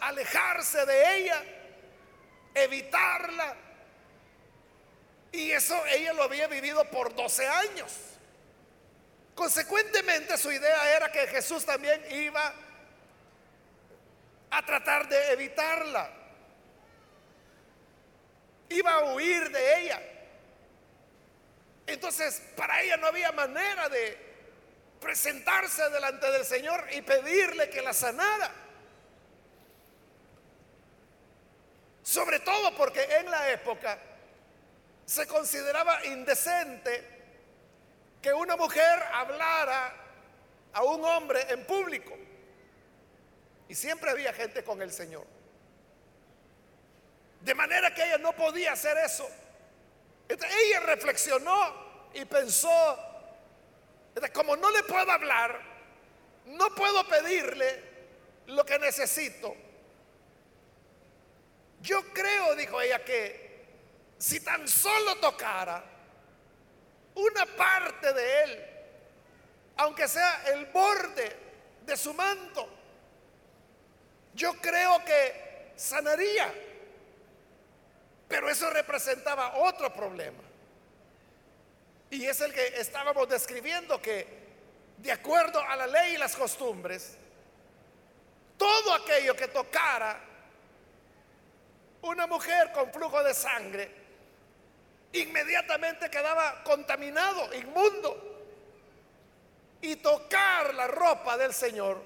alejarse 0.00 0.84
de 0.86 1.16
ella, 1.16 1.44
evitarla. 2.54 3.56
Y 5.32 5.52
eso 5.52 5.80
ella 5.86 6.12
lo 6.12 6.24
había 6.24 6.48
vivido 6.48 6.84
por 6.90 7.14
12 7.14 7.46
años. 7.46 7.92
Consecuentemente 9.34 10.36
su 10.36 10.50
idea 10.50 10.96
era 10.96 11.10
que 11.10 11.26
Jesús 11.28 11.64
también 11.64 12.04
iba 12.10 12.52
a 14.50 14.66
tratar 14.66 15.08
de 15.08 15.32
evitarla. 15.32 16.10
Iba 18.68 18.92
a 18.92 19.14
huir 19.14 19.50
de 19.50 19.80
ella. 19.80 20.02
Entonces, 21.86 22.42
para 22.56 22.82
ella 22.82 22.96
no 22.96 23.06
había 23.06 23.32
manera 23.32 23.88
de 23.88 24.30
presentarse 25.00 25.88
delante 25.90 26.30
del 26.30 26.44
Señor 26.44 26.86
y 26.92 27.02
pedirle 27.02 27.70
que 27.70 27.82
la 27.82 27.92
sanara. 27.92 28.52
Sobre 32.10 32.40
todo 32.40 32.74
porque 32.74 33.04
en 33.04 33.30
la 33.30 33.52
época 33.52 33.96
se 35.06 35.28
consideraba 35.28 36.04
indecente 36.06 37.04
que 38.20 38.32
una 38.32 38.56
mujer 38.56 39.00
hablara 39.12 39.94
a 40.72 40.82
un 40.82 41.04
hombre 41.04 41.46
en 41.50 41.64
público. 41.64 42.12
Y 43.68 43.76
siempre 43.76 44.10
había 44.10 44.32
gente 44.32 44.64
con 44.64 44.82
el 44.82 44.90
Señor. 44.92 45.24
De 47.42 47.54
manera 47.54 47.94
que 47.94 48.02
ella 48.02 48.18
no 48.18 48.32
podía 48.32 48.72
hacer 48.72 48.98
eso. 48.98 49.30
ella 50.28 50.80
reflexionó 50.80 52.10
y 52.12 52.24
pensó, 52.24 52.98
como 54.34 54.56
no 54.56 54.68
le 54.72 54.82
puedo 54.82 55.12
hablar, 55.12 55.60
no 56.46 56.74
puedo 56.74 57.06
pedirle 57.06 57.84
lo 58.48 58.66
que 58.66 58.80
necesito. 58.80 59.69
Yo 61.80 62.02
creo, 62.12 62.54
dijo 62.56 62.80
ella, 62.80 63.04
que 63.04 63.50
si 64.18 64.40
tan 64.40 64.68
solo 64.68 65.16
tocara 65.16 65.82
una 67.14 67.46
parte 67.46 68.12
de 68.12 68.42
él, 68.42 68.66
aunque 69.76 70.06
sea 70.06 70.42
el 70.52 70.66
borde 70.66 71.36
de 71.86 71.96
su 71.96 72.12
manto, 72.12 72.68
yo 74.34 74.54
creo 74.60 75.02
que 75.04 75.72
sanaría. 75.76 76.52
Pero 78.28 78.48
eso 78.48 78.70
representaba 78.70 79.56
otro 79.56 79.92
problema. 79.92 80.42
Y 82.10 82.26
es 82.26 82.40
el 82.40 82.52
que 82.52 82.80
estábamos 82.80 83.28
describiendo 83.28 84.00
que 84.00 84.40
de 84.98 85.12
acuerdo 85.12 85.60
a 85.60 85.76
la 85.76 85.86
ley 85.86 86.14
y 86.14 86.18
las 86.18 86.36
costumbres, 86.36 87.16
todo 88.58 88.94
aquello 88.94 89.34
que 89.34 89.48
tocara 89.48 90.29
una 92.02 92.26
mujer 92.26 92.72
con 92.72 92.92
flujo 92.92 93.22
de 93.22 93.34
sangre, 93.34 93.90
inmediatamente 95.12 96.10
quedaba 96.10 96.62
contaminado, 96.62 97.52
inmundo. 97.54 98.26
Y 99.82 99.96
tocar 99.96 100.74
la 100.74 100.86
ropa 100.86 101.38
del 101.38 101.54
Señor 101.54 102.02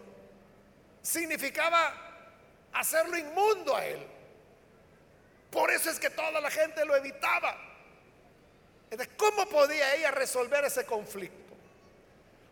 significaba 1.02 1.92
hacerlo 2.72 3.16
inmundo 3.16 3.74
a 3.74 3.84
Él. 3.84 4.06
Por 5.50 5.70
eso 5.70 5.90
es 5.90 5.98
que 5.98 6.10
toda 6.10 6.40
la 6.40 6.50
gente 6.50 6.84
lo 6.84 6.96
evitaba. 6.96 7.56
¿cómo 9.16 9.46
podía 9.46 9.94
ella 9.94 10.10
resolver 10.12 10.64
ese 10.64 10.86
conflicto? 10.86 11.54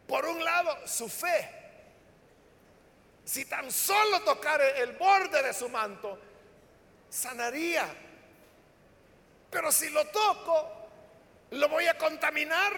Por 0.07 0.27
un 0.27 0.43
lado, 0.45 0.77
su 0.87 1.09
fe. 1.09 1.49
Si 3.25 3.45
tan 3.45 3.71
solo 3.71 4.21
tocara 4.23 4.69
el 4.71 4.93
borde 4.93 5.43
de 5.43 5.55
su 5.55 5.69
manto, 5.69 6.19
sanaría. 7.13 7.87
Pero 9.51 9.71
si 9.71 9.91
lo 9.91 10.07
toco, 10.07 10.89
lo 11.51 11.69
voy 11.69 11.87
a 11.87 11.99
contaminar. 11.99 12.73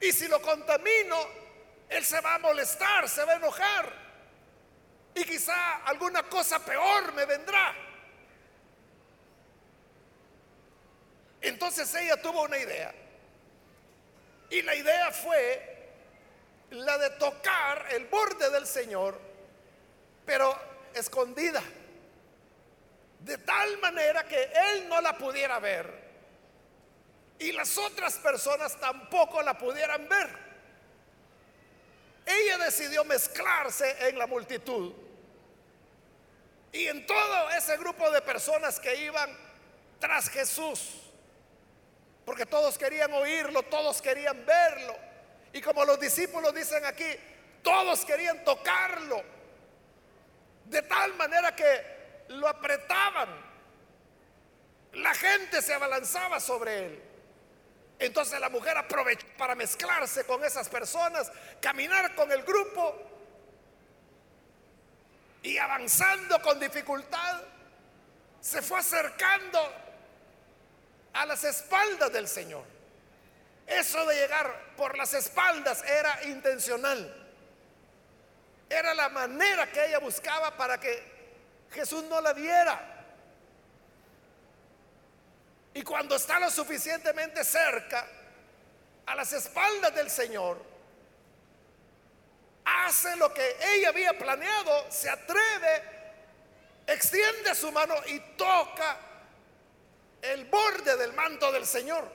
Y 0.00 0.12
si 0.12 0.28
lo 0.28 0.40
contamino, 0.40 1.16
él 1.88 2.04
se 2.04 2.20
va 2.20 2.36
a 2.36 2.38
molestar, 2.38 3.08
se 3.08 3.24
va 3.24 3.32
a 3.32 3.36
enojar. 3.36 3.92
Y 5.14 5.24
quizá 5.24 5.78
alguna 5.84 6.22
cosa 6.22 6.64
peor 6.64 7.12
me 7.12 7.26
vendrá. 7.26 7.74
Entonces 11.40 11.92
ella 11.96 12.22
tuvo 12.22 12.42
una 12.42 12.58
idea. 12.58 12.94
Y 14.50 14.62
la 14.62 14.74
idea 14.74 15.10
fue 15.10 15.90
la 16.70 16.96
de 16.96 17.10
tocar 17.10 17.86
el 17.90 18.06
borde 18.06 18.50
del 18.50 18.66
Señor, 18.66 19.20
pero 20.24 20.56
escondida. 20.94 21.62
De 23.20 23.38
tal 23.38 23.78
manera 23.78 24.24
que 24.24 24.50
Él 24.72 24.88
no 24.88 25.00
la 25.00 25.16
pudiera 25.16 25.58
ver 25.58 26.10
y 27.38 27.52
las 27.52 27.76
otras 27.78 28.16
personas 28.16 28.78
tampoco 28.78 29.42
la 29.42 29.56
pudieran 29.56 30.08
ver. 30.08 30.28
Ella 32.26 32.58
decidió 32.58 33.04
mezclarse 33.04 34.08
en 34.08 34.18
la 34.18 34.26
multitud. 34.26 34.92
Y 36.72 36.86
en 36.86 37.06
todo 37.06 37.50
ese 37.50 37.76
grupo 37.78 38.10
de 38.10 38.20
personas 38.20 38.78
que 38.78 38.94
iban 38.94 39.36
tras 39.98 40.28
Jesús 40.28 41.00
porque 42.30 42.46
todos 42.46 42.78
querían 42.78 43.12
oírlo, 43.12 43.62
todos 43.64 44.00
querían 44.00 44.46
verlo. 44.46 44.96
Y 45.52 45.60
como 45.60 45.84
los 45.84 45.98
discípulos 45.98 46.54
dicen 46.54 46.84
aquí, 46.84 47.04
todos 47.60 48.04
querían 48.04 48.44
tocarlo. 48.44 49.20
De 50.66 50.82
tal 50.82 51.14
manera 51.14 51.56
que 51.56 51.99
lo 52.30 52.48
apretaban. 52.48 53.28
la 54.92 55.14
gente 55.14 55.62
se 55.62 55.72
abalanzaba 55.72 56.40
sobre 56.40 56.86
él. 56.86 57.02
Entonces 57.98 58.40
la 58.40 58.48
mujer 58.48 58.76
aprovechó 58.76 59.26
para 59.36 59.54
mezclarse 59.54 60.24
con 60.24 60.42
esas 60.42 60.68
personas, 60.68 61.30
caminar 61.60 62.14
con 62.14 62.32
el 62.32 62.42
grupo 62.42 63.00
y 65.42 65.58
avanzando 65.58 66.40
con 66.42 66.58
dificultad, 66.58 67.42
se 68.40 68.62
fue 68.62 68.80
acercando 68.80 69.60
a 71.12 71.26
las 71.26 71.44
espaldas 71.44 72.12
del 72.12 72.26
Señor. 72.26 72.64
Eso 73.66 74.04
de 74.06 74.16
llegar 74.16 74.74
por 74.76 74.96
las 74.96 75.14
espaldas 75.14 75.84
era 75.84 76.24
intencional. 76.24 77.16
Era 78.68 78.94
la 78.94 79.08
manera 79.08 79.70
que 79.70 79.86
ella 79.86 79.98
buscaba 79.98 80.56
para 80.56 80.80
que 80.80 81.09
Jesús 81.70 82.04
no 82.04 82.20
la 82.20 82.32
viera. 82.32 83.04
Y 85.74 85.82
cuando 85.82 86.16
está 86.16 86.40
lo 86.40 86.50
suficientemente 86.50 87.44
cerca, 87.44 88.06
a 89.06 89.14
las 89.14 89.32
espaldas 89.32 89.94
del 89.94 90.10
Señor, 90.10 90.60
hace 92.64 93.16
lo 93.16 93.32
que 93.32 93.56
ella 93.74 93.90
había 93.90 94.16
planeado, 94.18 94.90
se 94.90 95.08
atreve, 95.08 95.82
extiende 96.86 97.54
su 97.54 97.70
mano 97.72 97.94
y 98.06 98.18
toca 98.36 98.98
el 100.22 100.44
borde 100.46 100.96
del 100.96 101.12
manto 101.12 101.50
del 101.52 101.66
Señor. 101.66 102.10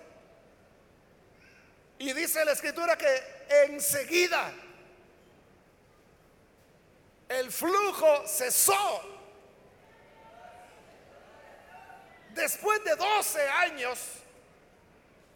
Y 1.98 2.12
dice 2.14 2.44
la 2.44 2.52
escritura 2.52 2.98
que 2.98 3.46
enseguida 3.66 4.52
el 7.30 7.52
flujo 7.52 8.28
cesó 8.28 9.15
después 12.36 12.84
de 12.84 12.96
12 12.96 13.50
años 13.50 14.00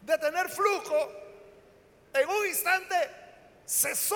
de 0.01 0.17
tener 0.17 0.49
flujo, 0.49 1.11
en 2.13 2.29
un 2.29 2.45
instante 2.45 2.95
cesó. 3.65 4.15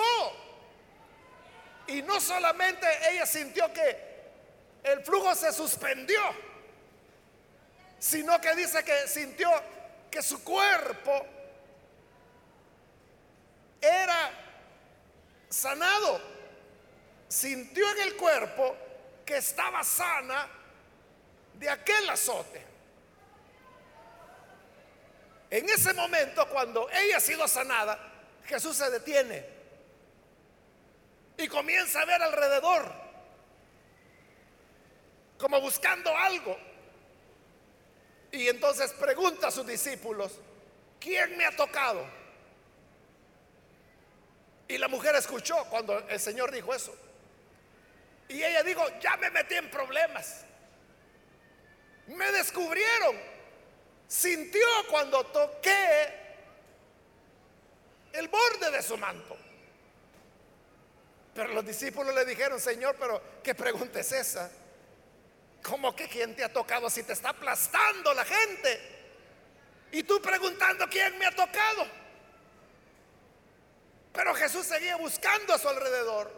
Y 1.86 2.02
no 2.02 2.20
solamente 2.20 2.86
ella 3.10 3.26
sintió 3.26 3.72
que 3.72 4.14
el 4.84 5.02
flujo 5.04 5.34
se 5.34 5.52
suspendió, 5.52 6.20
sino 7.98 8.40
que 8.40 8.54
dice 8.54 8.84
que 8.84 9.08
sintió 9.08 9.50
que 10.10 10.22
su 10.22 10.42
cuerpo 10.44 11.26
era 13.80 14.30
sanado. 15.48 16.20
Sintió 17.28 17.90
en 17.92 18.00
el 18.00 18.16
cuerpo 18.16 18.76
que 19.24 19.38
estaba 19.38 19.82
sana 19.82 20.48
de 21.54 21.68
aquel 21.68 22.08
azote. 22.10 22.73
En 25.54 25.68
ese 25.68 25.94
momento, 25.94 26.48
cuando 26.48 26.90
ella 26.90 27.18
ha 27.18 27.20
sido 27.20 27.46
sanada, 27.46 27.96
Jesús 28.44 28.76
se 28.76 28.90
detiene 28.90 29.46
y 31.38 31.46
comienza 31.46 32.00
a 32.00 32.04
ver 32.04 32.20
alrededor, 32.20 32.92
como 35.38 35.60
buscando 35.60 36.10
algo. 36.18 36.58
Y 38.32 38.48
entonces 38.48 38.94
pregunta 38.94 39.46
a 39.46 39.50
sus 39.52 39.64
discípulos, 39.64 40.32
¿quién 40.98 41.38
me 41.38 41.46
ha 41.46 41.54
tocado? 41.54 42.04
Y 44.66 44.76
la 44.76 44.88
mujer 44.88 45.14
escuchó 45.14 45.66
cuando 45.70 45.96
el 46.08 46.18
Señor 46.18 46.50
dijo 46.50 46.74
eso. 46.74 46.92
Y 48.28 48.42
ella 48.42 48.64
dijo, 48.64 48.82
ya 48.98 49.16
me 49.18 49.30
metí 49.30 49.54
en 49.54 49.70
problemas. 49.70 50.44
Me 52.08 52.32
descubrieron 52.32 53.33
sintió 54.08 54.66
cuando 54.90 55.24
toqué 55.26 56.24
el 58.12 58.28
borde 58.28 58.70
de 58.70 58.82
su 58.82 58.96
manto. 58.96 59.36
Pero 61.34 61.52
los 61.52 61.66
discípulos 61.66 62.14
le 62.14 62.24
dijeron, 62.24 62.60
Señor, 62.60 62.96
pero 62.98 63.20
¿qué 63.42 63.54
pregunta 63.54 64.00
es 64.00 64.12
esa? 64.12 64.50
¿Cómo 65.62 65.96
que 65.96 66.08
quién 66.08 66.36
te 66.36 66.44
ha 66.44 66.52
tocado 66.52 66.88
si 66.88 67.02
te 67.02 67.12
está 67.12 67.30
aplastando 67.30 68.14
la 68.14 68.24
gente? 68.24 68.80
Y 69.90 70.02
tú 70.04 70.20
preguntando 70.20 70.88
quién 70.88 71.18
me 71.18 71.26
ha 71.26 71.32
tocado. 71.32 71.86
Pero 74.12 74.34
Jesús 74.34 74.66
seguía 74.66 74.96
buscando 74.96 75.54
a 75.54 75.58
su 75.58 75.68
alrededor. 75.68 76.30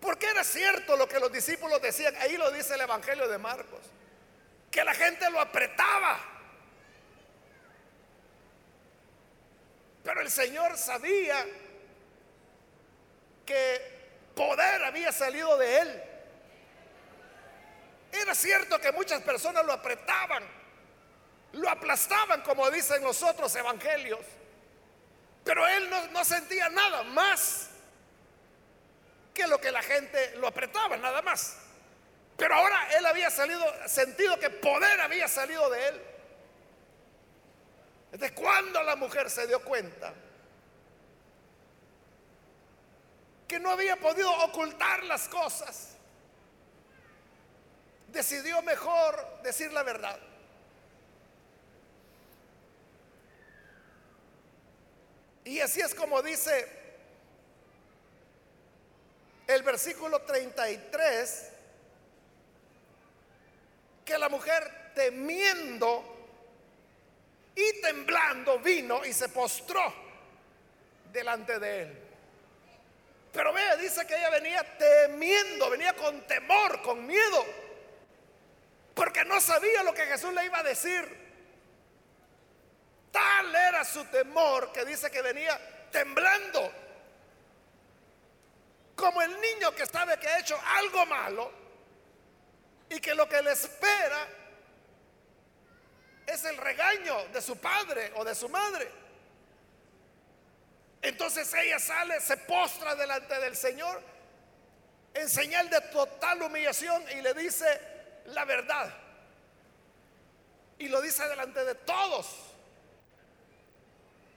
Porque 0.00 0.26
era 0.26 0.44
cierto 0.44 0.96
lo 0.96 1.08
que 1.08 1.18
los 1.18 1.32
discípulos 1.32 1.82
decían. 1.82 2.14
Ahí 2.16 2.36
lo 2.36 2.50
dice 2.52 2.74
el 2.74 2.82
Evangelio 2.82 3.28
de 3.28 3.38
Marcos 3.38 3.80
que 4.72 4.82
la 4.82 4.94
gente 4.94 5.30
lo 5.30 5.38
apretaba. 5.38 6.18
Pero 10.02 10.20
el 10.22 10.30
Señor 10.30 10.76
sabía 10.76 11.46
que 13.46 13.92
poder 14.34 14.82
había 14.82 15.12
salido 15.12 15.56
de 15.58 15.78
él. 15.78 16.02
Era 18.10 18.34
cierto 18.34 18.80
que 18.80 18.90
muchas 18.92 19.22
personas 19.22 19.64
lo 19.64 19.72
apretaban, 19.72 20.42
lo 21.52 21.68
aplastaban, 21.68 22.42
como 22.42 22.70
dicen 22.70 23.02
los 23.02 23.22
otros 23.22 23.54
evangelios. 23.54 24.24
Pero 25.44 25.66
él 25.68 25.90
no, 26.12 26.24
sentía 26.24 26.70
nada 26.70 27.02
más 27.02 27.68
que 29.34 29.46
lo 29.46 29.60
que 29.60 29.70
la 29.70 29.82
gente 29.82 30.36
lo 30.36 30.46
apretaba, 30.46 30.96
nada 30.96 31.20
más. 31.20 31.58
Pero 32.42 32.56
ahora 32.56 32.88
él 32.98 33.06
había 33.06 33.30
salido, 33.30 33.64
sentido 33.86 34.36
que 34.36 34.50
poder 34.50 35.00
había 35.00 35.28
salido 35.28 35.70
de 35.70 35.88
él. 35.88 36.02
Desde 38.10 38.34
cuando 38.34 38.82
la 38.82 38.96
mujer 38.96 39.30
se 39.30 39.46
dio 39.46 39.62
cuenta 39.62 40.12
que 43.46 43.60
no 43.60 43.70
había 43.70 43.94
podido 43.94 44.28
ocultar 44.42 45.04
las 45.04 45.28
cosas, 45.28 45.90
decidió 48.08 48.60
mejor 48.62 49.40
decir 49.44 49.72
la 49.72 49.84
verdad. 49.84 50.18
Y 55.44 55.60
así 55.60 55.80
es 55.80 55.94
como 55.94 56.20
dice 56.22 56.68
el 59.46 59.62
versículo 59.62 60.22
33 60.22 61.51
que 64.04 64.18
la 64.18 64.28
mujer 64.28 64.92
temiendo 64.94 66.12
y 67.54 67.80
temblando 67.80 68.58
vino 68.58 69.04
y 69.04 69.12
se 69.12 69.28
postró 69.28 69.94
delante 71.12 71.58
de 71.58 71.82
él. 71.82 71.98
Pero 73.32 73.52
vea, 73.52 73.76
dice 73.76 74.06
que 74.06 74.16
ella 74.16 74.30
venía 74.30 74.62
temiendo, 74.76 75.70
venía 75.70 75.94
con 75.94 76.20
temor, 76.26 76.82
con 76.82 77.06
miedo, 77.06 77.44
porque 78.94 79.24
no 79.24 79.40
sabía 79.40 79.82
lo 79.82 79.94
que 79.94 80.06
Jesús 80.06 80.32
le 80.34 80.44
iba 80.44 80.58
a 80.58 80.62
decir. 80.62 81.22
Tal 83.10 83.54
era 83.54 83.84
su 83.84 84.04
temor 84.06 84.72
que 84.72 84.84
dice 84.84 85.10
que 85.10 85.22
venía 85.22 85.58
temblando, 85.90 86.72
como 88.96 89.22
el 89.22 89.40
niño 89.40 89.74
que 89.74 89.86
sabe 89.86 90.18
que 90.18 90.28
ha 90.28 90.38
hecho 90.38 90.58
algo 90.76 91.06
malo 91.06 91.61
y 92.92 93.00
que 93.00 93.14
lo 93.14 93.26
que 93.26 93.40
le 93.40 93.52
espera 93.52 94.28
es 96.26 96.44
el 96.44 96.56
regaño 96.58 97.26
de 97.28 97.40
su 97.40 97.56
padre 97.56 98.12
o 98.16 98.24
de 98.24 98.34
su 98.34 98.50
madre. 98.50 98.90
Entonces 101.00 101.52
ella 101.54 101.78
sale, 101.78 102.20
se 102.20 102.36
postra 102.36 102.94
delante 102.94 103.38
del 103.40 103.56
Señor 103.56 104.00
en 105.14 105.28
señal 105.28 105.70
de 105.70 105.80
total 105.80 106.42
humillación 106.42 107.02
y 107.16 107.22
le 107.22 107.32
dice 107.32 107.66
la 108.26 108.44
verdad. 108.44 108.94
Y 110.78 110.88
lo 110.88 111.00
dice 111.00 111.26
delante 111.28 111.64
de 111.64 111.74
todos. 111.74 112.26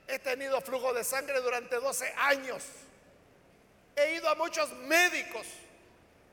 He 0.08 0.20
tenido 0.20 0.62
flujo 0.62 0.94
de 0.94 1.04
sangre 1.04 1.41
durante 1.41 1.76
12 1.76 2.13
años. 2.20 2.63
He 3.98 4.15
ido 4.15 4.30
a 4.30 4.36
muchos 4.36 4.72
médicos. 4.72 5.46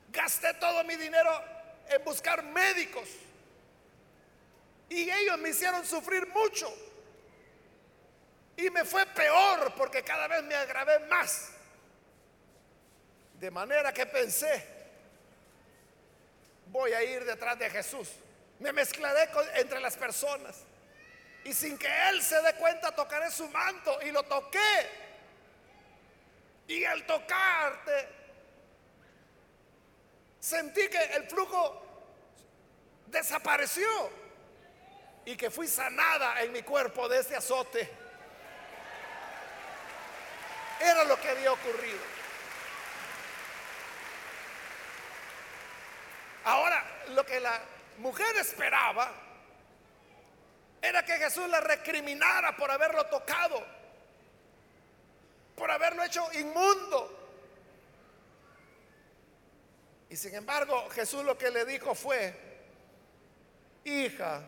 Gasté 0.09 0.53
todo 0.55 0.83
mi 0.85 0.95
dinero 0.95 1.52
en 1.89 2.03
buscar 2.03 2.43
médicos. 2.43 3.07
Y 4.89 5.09
ellos 5.09 5.37
me 5.39 5.49
hicieron 5.49 5.85
sufrir 5.85 6.27
mucho. 6.27 6.71
Y 8.55 8.69
me 8.69 8.85
fue 8.85 9.05
peor 9.07 9.73
porque 9.75 10.03
cada 10.03 10.27
vez 10.27 10.43
me 10.43 10.55
agravé 10.55 10.99
más. 11.07 11.49
De 13.39 13.49
manera 13.49 13.91
que 13.93 14.05
pensé, 14.05 14.65
voy 16.67 16.93
a 16.93 17.03
ir 17.03 17.25
detrás 17.25 17.57
de 17.57 17.69
Jesús. 17.69 18.09
Me 18.59 18.71
mezclaré 18.71 19.29
entre 19.55 19.79
las 19.79 19.97
personas. 19.97 20.57
Y 21.43 21.53
sin 21.53 21.77
que 21.77 21.87
Él 22.09 22.21
se 22.21 22.41
dé 22.41 22.53
cuenta, 22.55 22.95
tocaré 22.95 23.31
su 23.31 23.49
manto. 23.49 23.99
Y 24.03 24.11
lo 24.11 24.23
toqué. 24.23 24.89
Y 26.67 26.85
al 26.85 27.05
tocarte, 27.05 28.22
sentí 30.43 30.89
que 30.89 31.01
el 31.15 31.23
flujo 31.29 31.81
desapareció. 33.07 33.87
y 35.25 35.37
que 35.37 35.49
fui 35.49 35.69
sanada 35.69 36.41
en 36.41 36.51
mi 36.51 36.63
cuerpo 36.63 37.07
de 37.07 37.19
este 37.19 37.33
azote. 37.33 37.89
Era 40.81 41.05
lo 41.05 41.17
que 41.17 41.29
había 41.29 41.53
ocurrido. 41.53 41.99
Ahora, 46.43 46.83
lo 47.15 47.25
que 47.25 47.39
la 47.39 47.57
mujer 47.99 48.35
esperaba 48.35 49.13
era 50.81 51.05
que 51.05 51.13
Jesús 51.13 51.47
la 51.47 51.61
recriminara 51.61 52.57
por 52.57 52.69
haberlo 52.69 53.05
tocado, 53.05 53.65
por 55.55 55.71
haberlo 55.71 56.03
hecho 56.03 56.27
inmundo. 56.33 57.22
Y 60.13 60.15
sin 60.15 60.35
embargo, 60.35 60.91
Jesús 60.91 61.23
lo 61.23 61.35
que 61.35 61.49
le 61.49 61.65
dijo 61.65 61.95
fue, 61.95 62.35
hija, 63.83 64.43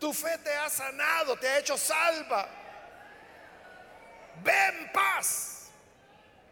tu 0.00 0.14
fe 0.14 0.38
te 0.38 0.50
ha 0.50 0.70
sanado, 0.70 1.36
te 1.36 1.46
ha 1.46 1.58
hecho 1.58 1.76
salva. 1.76 2.48
Ven 4.42 4.90
paz 4.94 5.68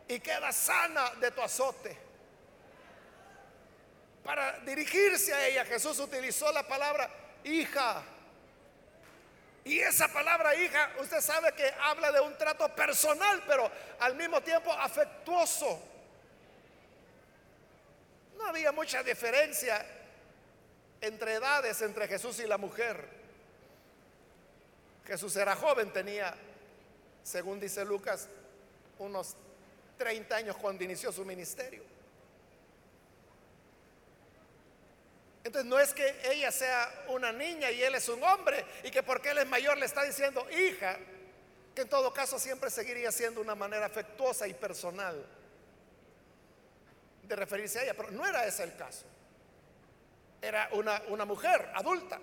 y 0.06 0.20
queda 0.20 0.52
sana 0.52 1.12
de 1.14 1.30
tu 1.30 1.40
azote. 1.40 1.96
Para 4.22 4.58
dirigirse 4.58 5.32
a 5.32 5.46
ella, 5.46 5.64
Jesús 5.64 5.98
utilizó 5.98 6.52
la 6.52 6.68
palabra 6.68 7.08
hija. 7.44 8.02
Y 9.64 9.78
esa 9.78 10.08
palabra 10.08 10.54
hija, 10.56 10.90
usted 11.00 11.22
sabe 11.22 11.54
que 11.54 11.72
habla 11.80 12.12
de 12.12 12.20
un 12.20 12.36
trato 12.36 12.68
personal, 12.74 13.42
pero 13.46 13.72
al 13.98 14.14
mismo 14.14 14.42
tiempo 14.42 14.70
afectuoso. 14.70 15.88
No 18.36 18.46
había 18.46 18.72
mucha 18.72 19.02
diferencia 19.02 19.84
entre 21.00 21.34
edades 21.34 21.82
entre 21.82 22.06
Jesús 22.06 22.38
y 22.38 22.46
la 22.46 22.56
mujer. 22.56 23.04
Jesús 25.04 25.34
era 25.36 25.56
joven, 25.56 25.92
tenía, 25.92 26.34
según 27.24 27.58
dice 27.58 27.84
Lucas, 27.84 28.28
unos 28.98 29.34
30 29.98 30.36
años 30.36 30.56
cuando 30.56 30.84
inició 30.84 31.10
su 31.12 31.24
ministerio. 31.24 31.82
Entonces 35.44 35.68
no 35.68 35.78
es 35.80 35.92
que 35.92 36.20
ella 36.30 36.52
sea 36.52 37.04
una 37.08 37.32
niña 37.32 37.68
y 37.72 37.82
él 37.82 37.96
es 37.96 38.08
un 38.08 38.22
hombre 38.22 38.64
y 38.84 38.90
que 38.92 39.02
porque 39.02 39.30
él 39.30 39.38
es 39.38 39.46
mayor 39.48 39.76
le 39.76 39.86
está 39.86 40.04
diciendo 40.04 40.46
hija, 40.50 40.96
que 41.74 41.82
en 41.82 41.88
todo 41.88 42.12
caso 42.12 42.38
siempre 42.38 42.70
seguiría 42.70 43.10
siendo 43.10 43.40
una 43.40 43.56
manera 43.56 43.86
afectuosa 43.86 44.46
y 44.46 44.54
personal 44.54 45.26
de 47.22 47.36
referirse 47.36 47.78
a 47.78 47.82
ella, 47.84 47.94
pero 47.94 48.10
no 48.10 48.26
era 48.26 48.46
ese 48.46 48.64
el 48.64 48.76
caso. 48.76 49.04
Era 50.40 50.68
una, 50.72 51.02
una 51.08 51.24
mujer 51.24 51.70
adulta. 51.74 52.18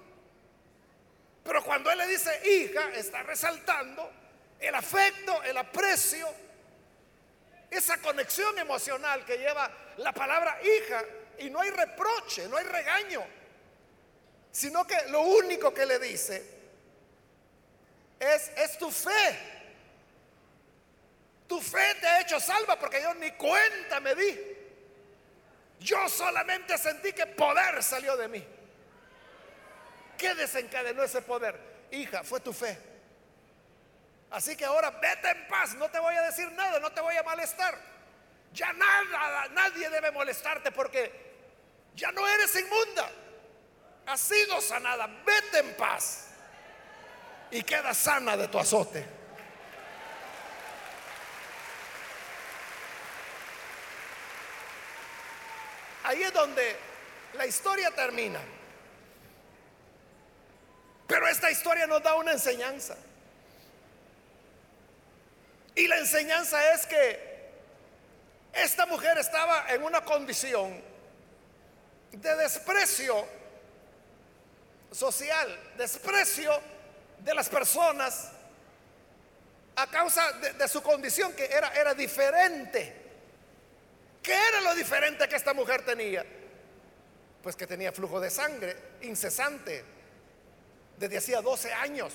Pero 1.44 1.64
cuando 1.64 1.90
él 1.90 1.98
le 1.98 2.08
dice 2.08 2.42
hija, 2.50 2.92
está 2.94 3.24
resaltando 3.24 4.12
el 4.60 4.76
afecto, 4.76 5.42
el 5.44 5.58
aprecio, 5.58 6.28
esa 7.72 7.98
conexión 7.98 8.58
emocional 8.58 9.24
que 9.26 9.38
lleva 9.38 9.72
la 9.98 10.12
palabra 10.12 10.60
hija 10.62 11.04
y 11.40 11.50
no 11.50 11.62
hay 11.62 11.70
reproche, 11.70 12.48
no 12.48 12.58
hay 12.58 12.66
regaño, 12.66 13.24
sino 14.52 14.86
que 14.86 14.98
lo 15.08 15.22
único 15.22 15.74
que 15.74 15.86
le 15.86 16.00
dice 16.00 16.44
es, 18.20 18.52
es 18.56 18.78
tu 18.78 18.92
fe. 18.92 19.58
Tu 21.48 21.60
fe 21.62 21.96
te 22.00 22.08
ha 22.08 22.22
hecho 22.22 22.40
salva 22.40 22.78
porque 22.78 23.02
yo 23.02 23.14
ni 23.16 23.32
cuenta 23.32 24.00
me 24.00 24.14
di. 24.14 24.49
Yo 25.80 26.10
solamente 26.10 26.78
sentí 26.78 27.14
que 27.14 27.26
poder 27.26 27.82
salió 27.82 28.18
de 28.18 28.28
mí. 28.28 28.46
¿Qué 30.18 30.36
desencadenó 30.36 31.04
ese 31.04 31.22
poder? 31.22 31.58
Hija, 31.92 32.24
fue 32.24 32.40
tu 32.42 32.52
fe. 32.52 32.78
Así 34.32 34.56
que 34.56 34.66
ahora 34.66 34.92
vete 34.92 35.30
en 35.30 35.48
paz, 35.48 35.74
no 35.76 35.90
te 35.90 36.00
voy 36.00 36.14
a 36.14 36.22
decir 36.24 36.52
nada, 36.52 36.80
no 36.80 36.92
te 36.92 37.02
voy 37.02 37.16
a 37.16 37.24
molestar. 37.24 37.76
Ya 38.54 38.74
nada, 38.74 39.48
nadie 39.50 39.90
debe 39.90 40.12
molestarte 40.12 40.72
porque 40.72 41.30
ya 41.96 42.12
no 42.12 42.28
eres 42.28 42.56
inmunda. 42.56 43.10
Has 44.06 44.22
sido 44.22 44.60
sanada. 44.60 45.08
Vete 45.26 45.60
en 45.60 45.76
paz. 45.76 46.28
Y 47.52 47.64
queda 47.64 47.94
sana 47.94 48.36
de 48.36 48.48
tu 48.48 48.60
azote. 48.60 49.19
Ahí 56.10 56.24
es 56.24 56.34
donde 56.34 56.76
la 57.36 57.46
historia 57.46 57.92
termina. 57.92 58.40
Pero 61.06 61.28
esta 61.28 61.52
historia 61.52 61.86
nos 61.86 62.02
da 62.02 62.16
una 62.16 62.32
enseñanza. 62.32 62.98
Y 65.76 65.86
la 65.86 66.00
enseñanza 66.00 66.74
es 66.74 66.88
que 66.88 67.52
esta 68.54 68.88
mujer 68.88 69.20
estaba 69.20 69.68
en 69.70 69.84
una 69.84 70.04
condición 70.04 70.82
de 72.12 72.36
desprecio 72.38 73.28
social, 74.92 75.60
desprecio 75.78 76.60
de 77.20 77.36
las 77.36 77.50
personas 77.50 78.32
a 79.76 79.86
causa 79.86 80.32
de, 80.32 80.68
su 80.68 80.82
condición 80.82 81.34
que 81.34 81.46
era, 81.46 81.72
era 81.76 81.94
diferente. 81.94 82.99
¿Qué 84.22 84.34
era 84.34 84.62
lo 84.62 84.76
diferente 84.76 85.28
que 85.28 85.36
esta 85.36 85.54
mujer 85.54 85.84
tenía? 85.84 86.26
Pues 87.42 87.56
que 87.56 87.66
tenía 87.66 87.92
flujo 87.92 88.20
de 88.20 88.30
sangre 88.30 88.76
incesante 89.02 89.84
desde 90.98 91.18
hacía 91.18 91.42
12 91.42 91.74
años. 91.74 92.14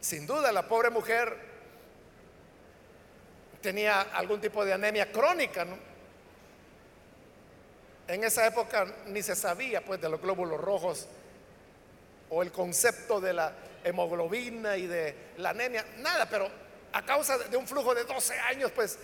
Sin 0.00 0.26
duda 0.26 0.52
la 0.52 0.66
pobre 0.68 0.90
mujer 0.90 1.36
tenía 3.60 4.02
algún 4.02 4.40
tipo 4.40 4.64
de 4.64 4.72
anemia 4.72 5.10
crónica, 5.10 5.64
¿no? 5.64 5.78
En 8.08 8.22
esa 8.22 8.46
época 8.46 8.86
ni 9.06 9.22
se 9.22 9.34
sabía 9.34 9.84
pues 9.84 10.00
de 10.00 10.08
los 10.08 10.20
glóbulos 10.20 10.60
rojos 10.60 11.08
o 12.30 12.42
el 12.42 12.52
concepto 12.52 13.20
de 13.20 13.32
la 13.32 13.52
hemoglobina 13.82 14.76
y 14.76 14.86
de 14.86 15.14
la 15.38 15.50
anemia, 15.50 15.84
nada, 15.98 16.28
pero 16.28 16.48
a 16.96 17.02
causa 17.04 17.36
de 17.36 17.56
un 17.58 17.68
flujo 17.68 17.94
de 17.94 18.04
12 18.04 18.40
años, 18.40 18.72
pues 18.74 18.98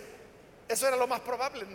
eso 0.66 0.88
era 0.88 0.96
lo 0.96 1.06
más 1.06 1.20
probable. 1.20 1.66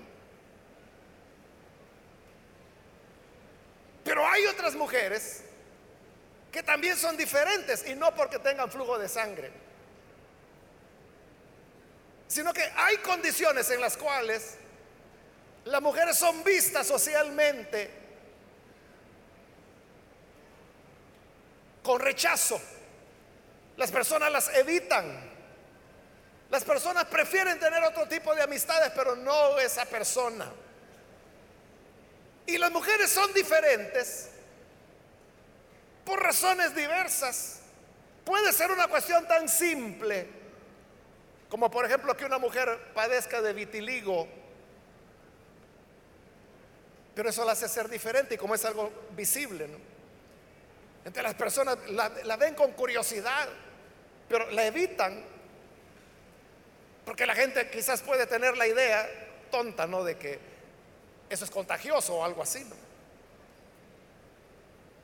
Pero 4.03 4.27
hay 4.27 4.47
otras 4.47 4.73
mujeres 4.73 5.43
que 6.51 6.63
también 6.63 6.97
son 6.97 7.15
diferentes 7.15 7.87
y 7.87 7.93
no 7.93 8.15
porque 8.15 8.39
tengan 8.39 8.71
flujo 8.71 8.97
de 8.97 9.07
sangre, 9.07 9.51
sino 12.27 12.51
que 12.51 12.63
hay 12.75 12.97
condiciones 12.97 13.69
en 13.69 13.79
las 13.79 13.95
cuales 13.95 14.55
las 15.65 15.81
mujeres 15.83 16.17
son 16.17 16.43
vistas 16.43 16.87
socialmente 16.87 17.91
con 21.83 21.99
rechazo. 21.99 22.59
Las 23.75 23.91
personas 23.91 24.31
las 24.31 24.51
evitan. 24.55 25.26
Las 26.57 26.63
personas 26.63 27.05
prefieren 27.05 27.59
tener 27.59 27.83
otro 27.83 28.07
tipo 28.07 28.33
de 28.33 28.41
amistades, 28.41 28.91
pero 28.95 29.15
no 29.15 29.59
esa 29.59 29.85
persona. 29.85 30.51
Y 32.47 32.57
las 32.57 32.71
mujeres 32.71 33.11
son 33.11 33.31
diferentes 33.31 34.29
por 36.03 36.19
razones 36.19 36.73
diversas. 36.73 37.59
Puede 38.25 38.51
ser 38.53 38.71
una 38.71 38.87
cuestión 38.87 39.27
tan 39.27 39.47
simple 39.47 40.29
como 41.47 41.69
por 41.69 41.85
ejemplo 41.85 42.17
que 42.17 42.25
una 42.25 42.39
mujer 42.39 42.91
padezca 42.95 43.39
de 43.39 43.53
vitiligo 43.53 44.27
pero 47.13 47.29
eso 47.29 47.45
la 47.45 47.51
hace 47.51 47.69
ser 47.69 47.87
diferente 47.87 48.33
y 48.33 48.37
como 48.39 48.55
es 48.55 48.65
algo 48.65 48.91
visible. 49.15 49.65
Entonces 51.05 51.23
las 51.23 51.35
personas 51.35 51.77
la, 51.89 52.35
ven 52.35 52.55
con 52.55 52.71
curiosidad, 52.71 53.47
pero 54.27 54.49
la 54.49 54.65
evitan. 54.65 55.36
Porque 57.07 57.25
la 57.25 57.35
gente 57.35 57.69
quizás 57.69 58.01
puede 58.01 58.27
tener 58.27 58.57
la 58.57 58.67
idea 58.67 59.09
tonta, 59.49 59.87
¿no? 59.87 60.03
De 60.03 60.17
que 60.17 60.37
eso 61.29 61.45
es 61.45 61.49
contagioso 61.49 62.17
o 62.17 62.25
algo 62.25 62.43
así, 62.43 62.65
¿no? 62.65 62.75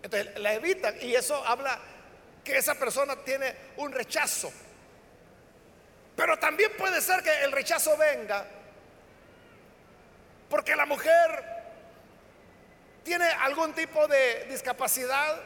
Entonces 0.01 0.37
la 0.37 0.51
evitan 0.53 0.97
y 0.99 1.15
eso 1.15 1.33
habla 1.47 1.79
que 2.43 2.57
esa 2.57 2.75
persona 2.75 3.15
tiene 3.23 3.55
un 3.77 3.93
rechazo. 3.93 4.51
Pero 6.17 6.37
también 6.37 6.73
puede 6.77 6.99
ser 6.99 7.23
que 7.23 7.45
el 7.45 7.53
rechazo 7.53 7.95
venga 7.95 8.45
porque 10.49 10.75
la 10.75 10.85
mujer 10.85 11.45
tiene 13.05 13.27
algún 13.27 13.71
tipo 13.71 14.09
de 14.09 14.43
discapacidad, 14.49 15.41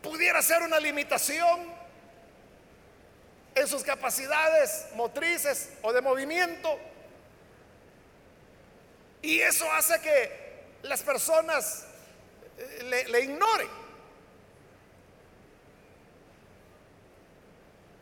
pudiera 0.00 0.40
ser 0.40 0.62
una 0.62 0.80
limitación 0.80 1.75
en 3.56 3.66
sus 3.66 3.82
capacidades 3.82 4.86
motrices 4.94 5.70
o 5.80 5.92
de 5.92 6.02
movimiento. 6.02 6.78
Y 9.22 9.40
eso 9.40 9.70
hace 9.72 9.98
que 10.00 10.62
las 10.82 11.02
personas 11.02 11.86
eh, 12.58 12.82
le, 12.84 13.08
le 13.08 13.20
ignoren. 13.22 13.68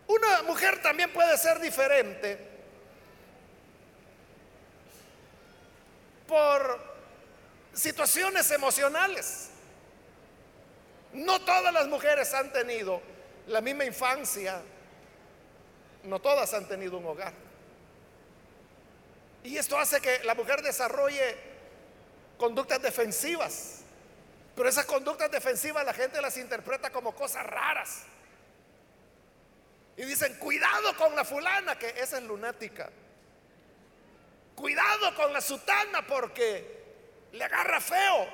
Una 0.08 0.42
mujer 0.42 0.82
también 0.82 1.12
puede 1.12 1.38
ser 1.38 1.60
diferente 1.60 2.36
por 6.26 6.80
situaciones 7.72 8.50
emocionales. 8.50 9.50
No 11.12 11.40
todas 11.42 11.72
las 11.72 11.86
mujeres 11.86 12.34
han 12.34 12.52
tenido 12.52 13.00
la 13.46 13.60
misma 13.60 13.84
infancia, 13.84 14.60
no 16.04 16.20
todas 16.20 16.52
han 16.54 16.66
tenido 16.68 16.98
un 16.98 17.06
hogar. 17.06 17.32
Y 19.42 19.58
esto 19.58 19.78
hace 19.78 20.00
que 20.00 20.24
la 20.24 20.34
mujer 20.34 20.62
desarrolle 20.62 21.36
conductas 22.38 22.80
defensivas. 22.80 23.80
Pero 24.56 24.68
esas 24.68 24.86
conductas 24.86 25.30
defensivas 25.30 25.84
la 25.84 25.92
gente 25.92 26.20
las 26.20 26.36
interpreta 26.36 26.90
como 26.90 27.14
cosas 27.14 27.44
raras. 27.44 28.04
Y 29.96 30.04
dicen, 30.04 30.34
cuidado 30.38 30.96
con 30.96 31.14
la 31.14 31.24
fulana, 31.24 31.78
que 31.78 31.88
esa 31.88 32.18
es 32.18 32.24
lunática. 32.24 32.90
Cuidado 34.54 35.14
con 35.14 35.32
la 35.32 35.40
sutana 35.40 36.06
porque 36.06 36.84
le 37.32 37.44
agarra 37.44 37.80
feo. 37.80 38.28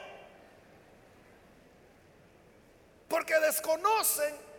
Porque 3.08 3.38
desconocen 3.40 4.49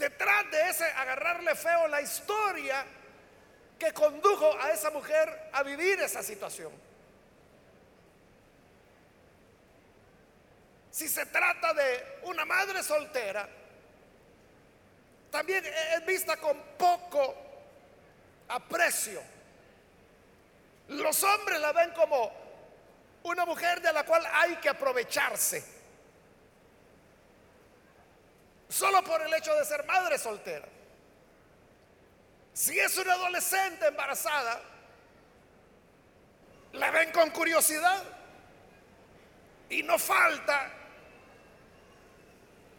detrás 0.00 0.50
de 0.50 0.70
ese 0.70 0.84
agarrarle 0.84 1.54
feo 1.54 1.86
la 1.86 2.00
historia 2.00 2.84
que 3.78 3.92
condujo 3.92 4.58
a 4.60 4.70
esa 4.72 4.90
mujer 4.90 5.50
a 5.52 5.62
vivir 5.62 6.00
esa 6.00 6.22
situación. 6.22 6.72
Si 10.90 11.08
se 11.08 11.26
trata 11.26 11.72
de 11.72 12.18
una 12.22 12.44
madre 12.44 12.82
soltera, 12.82 13.48
también 15.30 15.64
es 15.64 16.04
vista 16.04 16.36
con 16.36 16.60
poco 16.76 17.36
aprecio. 18.48 19.22
Los 20.88 21.22
hombres 21.22 21.60
la 21.60 21.72
ven 21.72 21.92
como 21.92 22.32
una 23.22 23.44
mujer 23.44 23.80
de 23.80 23.92
la 23.92 24.04
cual 24.04 24.26
hay 24.32 24.56
que 24.56 24.68
aprovecharse. 24.68 25.79
Solo 28.70 29.02
por 29.02 29.20
el 29.20 29.34
hecho 29.34 29.54
de 29.56 29.64
ser 29.64 29.84
madre 29.84 30.16
soltera. 30.16 30.66
Si 32.54 32.78
es 32.78 32.96
una 32.98 33.14
adolescente 33.14 33.88
embarazada, 33.88 34.62
la 36.72 36.90
ven 36.92 37.10
con 37.10 37.30
curiosidad. 37.30 38.02
Y 39.68 39.82
no 39.82 39.98
falta 39.98 40.72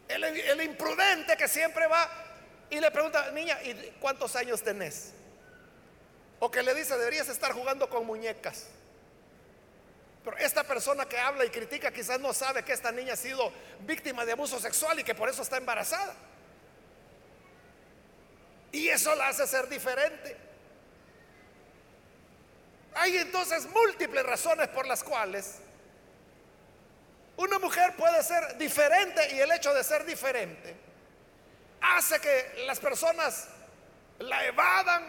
el, 0.08 0.62
imprudente 0.62 1.38
que 1.38 1.48
siempre 1.48 1.88
va 1.88 2.10
y 2.70 2.80
le 2.80 2.90
pregunta, 2.92 3.32
niña, 3.32 3.62
¿y 3.64 3.96
cuántos 4.00 4.36
años 4.36 4.62
tenés? 4.62 5.14
O 6.40 6.50
que 6.50 6.64
le 6.64 6.74
dice, 6.74 6.98
deberías 6.98 7.28
estar 7.28 7.52
jugando 7.52 7.90
con 7.90 8.06
muñecas. 8.06 8.68
Pero 10.24 10.38
esta 10.38 10.64
persona 10.64 11.06
que 11.06 11.18
habla 11.18 11.46
y 11.46 11.50
critica 11.50 11.92
quizás 11.92 12.20
no 12.20 12.34
sabe 12.34 12.64
que 12.64 12.74
esta 12.74 12.92
niña 12.92 13.14
ha 13.14 13.18
sido 13.18 13.52
víctima 13.82 14.24
de 14.24 14.34
abuso 14.34 14.60
sexual 14.60 15.00
y 15.00 15.04
que 15.04 15.16
por 15.16 15.30
eso 15.30 15.42
está 15.42 15.58
embarazada. 15.58 16.16
Y 18.72 18.88
eso 18.88 19.16
la 19.16 19.30
hace 19.30 19.48
ser 19.48 19.68
diferente. 19.68 20.38
Hay 22.94 23.18
entonces 23.18 23.68
múltiples 23.68 24.24
razones 24.24 24.68
por 24.68 24.86
las 24.86 25.04
cuales 25.04 25.56
una 27.38 27.58
mujer 27.58 27.96
puede 27.96 28.22
ser 28.22 28.58
diferente 28.58 29.34
y 29.34 29.40
el 29.40 29.52
hecho 29.52 29.74
de 29.74 29.84
ser 29.84 30.06
diferente 30.06 30.76
hace 31.82 32.20
que 32.20 32.64
las 32.68 32.80
personas 32.80 33.48
la 34.20 34.46
evadan. 34.46 35.04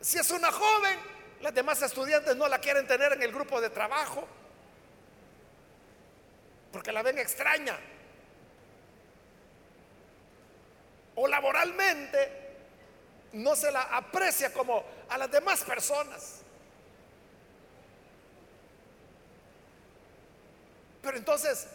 Si 0.00 0.18
es 0.18 0.30
una 0.30 0.52
joven, 0.52 0.98
las 1.40 1.54
demás 1.54 1.80
estudiantes 1.80 2.36
no 2.36 2.46
la 2.48 2.58
quieren 2.58 2.86
tener 2.86 3.14
en 3.14 3.22
el 3.22 3.32
grupo 3.32 3.60
de 3.60 3.70
trabajo 3.70 4.28
porque 6.72 6.92
la 6.92 7.02
ven 7.02 7.18
extraña. 7.18 7.78
O 11.16 11.26
laboralmente 11.26 12.40
no 13.32 13.54
se 13.54 13.70
la 13.70 13.82
aprecia 13.82 14.52
como 14.52 14.84
a 15.08 15.18
las 15.18 15.30
demás 15.30 15.62
personas. 15.62 16.40
Pero 21.02 21.16
entonces, 21.16 21.66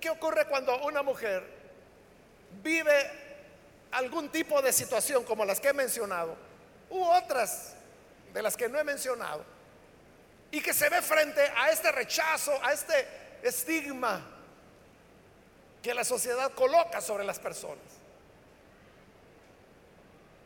¿qué 0.00 0.10
ocurre 0.10 0.46
cuando 0.46 0.78
una 0.84 1.02
mujer 1.02 1.42
vive 2.62 3.10
algún 3.92 4.28
tipo 4.30 4.60
de 4.62 4.72
situación 4.72 5.24
como 5.24 5.44
las 5.44 5.60
que 5.60 5.68
he 5.68 5.72
mencionado, 5.72 6.36
u 6.90 7.02
otras 7.02 7.74
de 8.32 8.42
las 8.42 8.56
que 8.56 8.68
no 8.68 8.78
he 8.78 8.84
mencionado, 8.84 9.44
y 10.50 10.60
que 10.60 10.72
se 10.72 10.88
ve 10.88 11.02
frente 11.02 11.40
a 11.56 11.70
este 11.70 11.92
rechazo, 11.92 12.58
a 12.62 12.72
este 12.72 13.06
estigma 13.42 14.20
que 15.82 15.94
la 15.94 16.04
sociedad 16.04 16.52
coloca 16.52 17.00
sobre 17.00 17.24
las 17.24 17.38
personas. 17.38 17.84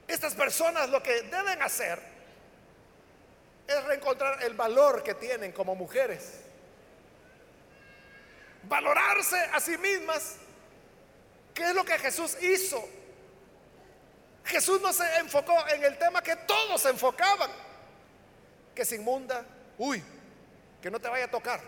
Estas 0.08 0.34
personas 0.34 0.90
lo 0.90 1.02
que 1.02 1.22
deben 1.22 1.62
hacer 1.62 2.00
es 3.66 3.84
reencontrar 3.84 4.42
el 4.42 4.54
valor 4.54 5.02
que 5.02 5.14
tienen 5.14 5.52
como 5.52 5.74
mujeres, 5.74 6.40
valorarse 8.64 9.38
a 9.52 9.60
sí 9.60 9.78
mismas 9.78 10.36
¿Qué 11.54 11.64
es 11.64 11.74
lo 11.74 11.84
que 11.84 11.98
Jesús 11.98 12.36
hizo? 12.42 12.88
Jesús 14.44 14.80
no 14.80 14.92
se 14.92 15.04
enfocó 15.18 15.54
en 15.68 15.84
el 15.84 15.98
tema 15.98 16.22
que 16.22 16.34
todos 16.36 16.80
se 16.80 16.90
enfocaban, 16.90 17.50
que 18.74 18.84
se 18.84 18.96
inmunda, 18.96 19.44
uy, 19.82 20.02
que 20.80 20.90
no 20.90 21.00
te 21.00 21.08
vaya 21.08 21.24
a 21.24 21.30
tocar. 21.30 21.60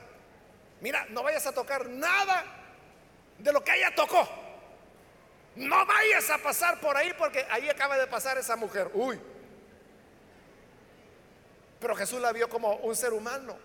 Mira, 0.80 1.04
no 1.10 1.24
vayas 1.24 1.44
a 1.46 1.52
tocar 1.52 1.88
nada 1.88 2.44
de 3.38 3.52
lo 3.52 3.62
que 3.64 3.74
ella 3.74 3.92
tocó. 3.92 4.28
No 5.56 5.84
vayas 5.84 6.30
a 6.30 6.38
pasar 6.38 6.78
por 6.78 6.96
ahí 6.96 7.12
porque 7.18 7.44
ahí 7.50 7.68
acaba 7.68 7.98
de 7.98 8.06
pasar 8.06 8.38
esa 8.38 8.54
mujer. 8.54 8.88
Uy. 8.94 9.20
Pero 11.80 11.96
Jesús 11.96 12.20
la 12.20 12.32
vio 12.32 12.48
como 12.48 12.76
un 12.76 12.94
ser 12.94 13.12
humano. 13.12 13.58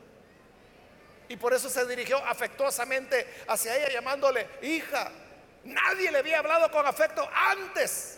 Y 1.28 1.38
por 1.38 1.54
eso 1.54 1.70
se 1.70 1.86
dirigió 1.86 2.18
afectuosamente 2.26 3.44
hacia 3.48 3.78
ella 3.78 3.94
llamándole 3.94 4.50
hija. 4.64 5.12
Nadie 5.64 6.12
le 6.12 6.20
había 6.20 6.40
hablado 6.40 6.72
con 6.72 6.88
afecto 6.88 7.30
antes. 7.32 8.18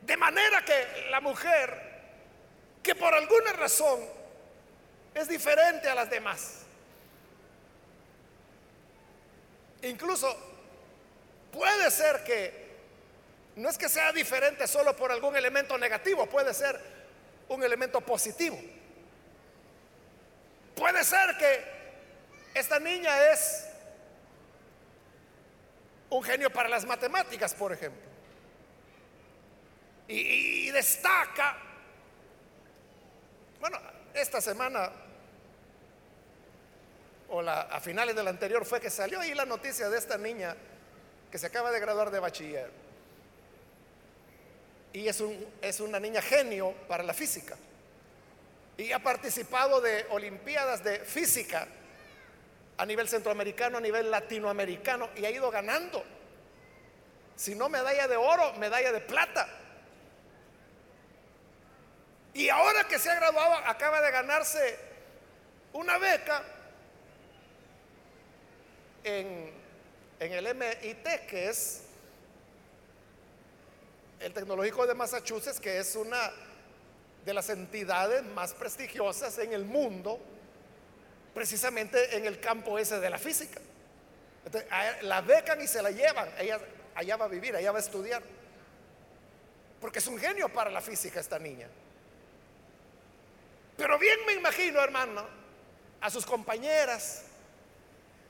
De 0.00 0.16
manera 0.16 0.64
que 0.64 1.08
la 1.10 1.20
mujer, 1.20 1.91
que 2.82 2.94
por 2.94 3.14
alguna 3.14 3.52
razón 3.52 4.00
es 5.14 5.28
diferente 5.28 5.88
a 5.88 5.94
las 5.94 6.10
demás, 6.10 6.62
incluso 9.82 10.36
puede 11.52 11.90
ser 11.90 12.24
que 12.24 12.62
no 13.56 13.68
es 13.68 13.76
que 13.76 13.88
sea 13.88 14.12
diferente 14.12 14.66
solo 14.66 14.96
por 14.96 15.12
algún 15.12 15.36
elemento 15.36 15.76
negativo, 15.76 16.26
puede 16.26 16.54
ser 16.54 16.80
un 17.48 17.62
elemento 17.62 18.00
positivo. 18.00 18.58
Puede 20.74 21.04
ser 21.04 21.36
que 21.36 21.64
esta 22.54 22.78
niña 22.78 23.32
es 23.32 23.66
un 26.08 26.22
genio 26.22 26.50
para 26.50 26.68
las 26.68 26.84
matemáticas, 26.84 27.54
por 27.54 27.72
ejemplo. 27.72 28.00
Y, 30.08 30.70
destaca, 30.70 31.56
bueno, 33.62 33.78
esta 34.12 34.40
semana 34.40 34.90
o 37.28 37.40
la, 37.40 37.60
a 37.60 37.78
finales 37.78 38.16
del 38.16 38.26
anterior 38.26 38.64
fue 38.64 38.80
que 38.80 38.90
salió 38.90 39.20
ahí 39.20 39.34
la 39.34 39.44
noticia 39.44 39.88
de 39.88 39.98
esta 39.98 40.18
niña 40.18 40.56
que 41.30 41.38
se 41.38 41.46
acaba 41.46 41.70
de 41.70 41.78
graduar 41.78 42.10
de 42.10 42.18
bachiller. 42.18 42.68
Y 44.92 45.06
es, 45.06 45.22
es 45.60 45.78
una 45.78 46.00
niña 46.00 46.20
genio 46.20 46.74
para 46.88 47.04
la 47.04 47.14
física. 47.14 47.56
Y 48.78 48.90
ha 48.90 48.98
participado 48.98 49.80
de 49.80 50.06
Olimpiadas 50.10 50.82
de 50.82 50.98
Física 50.98 51.68
a 52.78 52.84
nivel 52.84 53.08
centroamericano, 53.08 53.78
a 53.78 53.80
nivel 53.80 54.10
latinoamericano, 54.10 55.08
y 55.14 55.24
ha 55.24 55.30
ido 55.30 55.52
ganando. 55.52 56.02
Si 57.36 57.54
no 57.54 57.68
medalla 57.68 58.08
de 58.08 58.16
oro, 58.16 58.54
medalla 58.54 58.90
de 58.90 59.00
plata. 59.00 59.61
Y 62.34 62.48
ahora 62.48 62.84
que 62.88 62.98
se 62.98 63.10
ha 63.10 63.14
graduado, 63.16 63.54
acaba 63.66 64.00
de 64.00 64.10
ganarse 64.10 64.78
una 65.72 65.98
beca 65.98 66.42
en, 69.04 69.52
el 70.20 70.54
MIT, 70.54 71.26
que 71.26 71.48
es 71.48 71.82
el 74.20 74.32
tecnológico 74.32 74.86
de 74.86 74.94
Massachusetts, 74.94 75.60
que 75.60 75.78
es 75.78 75.96
una 75.96 76.32
de 77.24 77.34
las 77.34 77.48
entidades 77.50 78.22
más 78.22 78.54
prestigiosas 78.54 79.38
en 79.38 79.52
el 79.52 79.64
mundo, 79.64 80.18
precisamente 81.34 82.16
en 82.16 82.26
el 82.26 82.40
campo 82.40 82.78
ese 82.78 83.00
de 83.00 83.10
la 83.10 83.18
física. 83.18 83.60
la 85.02 85.20
becan 85.20 85.60
y 85.60 85.66
se 85.66 85.82
la 85.82 85.90
llevan, 85.90 86.28
ella 86.38 86.58
allá 86.94 87.16
va 87.16 87.24
a 87.24 87.28
vivir, 87.28 87.56
allá 87.56 87.72
va 87.72 87.78
a 87.78 87.82
estudiar. 87.82 88.22
Porque 89.80 89.98
es 89.98 90.06
un 90.06 90.18
genio 90.18 90.48
para 90.48 90.70
la 90.70 90.80
física 90.80 91.20
esta 91.20 91.38
niña. 91.38 91.68
Pero 93.82 93.98
bien 93.98 94.24
me 94.26 94.34
imagino, 94.34 94.80
hermano, 94.80 95.26
a 96.00 96.08
sus 96.08 96.24
compañeras 96.24 97.24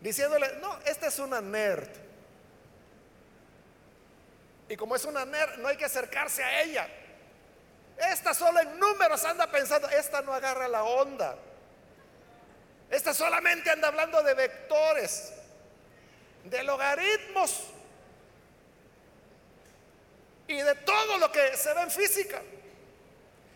diciéndole, 0.01 0.51
no, 0.63 0.79
esta 0.87 1.09
es 1.09 1.19
una 1.19 1.43
nerd. 1.43 1.91
Y 4.71 4.77
como 4.77 4.97
es 4.97 5.05
una 5.05 5.27
nerd, 5.27 5.59
no 5.59 5.69
hay 5.69 5.77
que 5.77 5.85
acercarse 5.85 6.43
a 6.43 6.63
ella. 6.63 6.89
Esta 7.99 8.33
solo 8.33 8.61
en 8.61 8.79
números 8.79 9.23
anda 9.27 9.51
pensando, 9.51 9.91
esta 9.91 10.23
no 10.23 10.33
agarra 10.33 10.69
la 10.69 10.85
onda. 10.85 11.37
Esta 12.89 13.13
solamente 13.13 13.69
anda 13.69 13.89
hablando 13.89 14.23
de 14.23 14.33
vectores, 14.33 15.35
de 16.45 16.63
logaritmos 16.63 17.65
y 20.49 20.63
de 20.63 20.75
todo 20.77 21.19
lo 21.19 21.31
que 21.31 21.55
se 21.59 21.75
ve 21.75 21.83
en 21.83 21.91
física. 21.91 22.41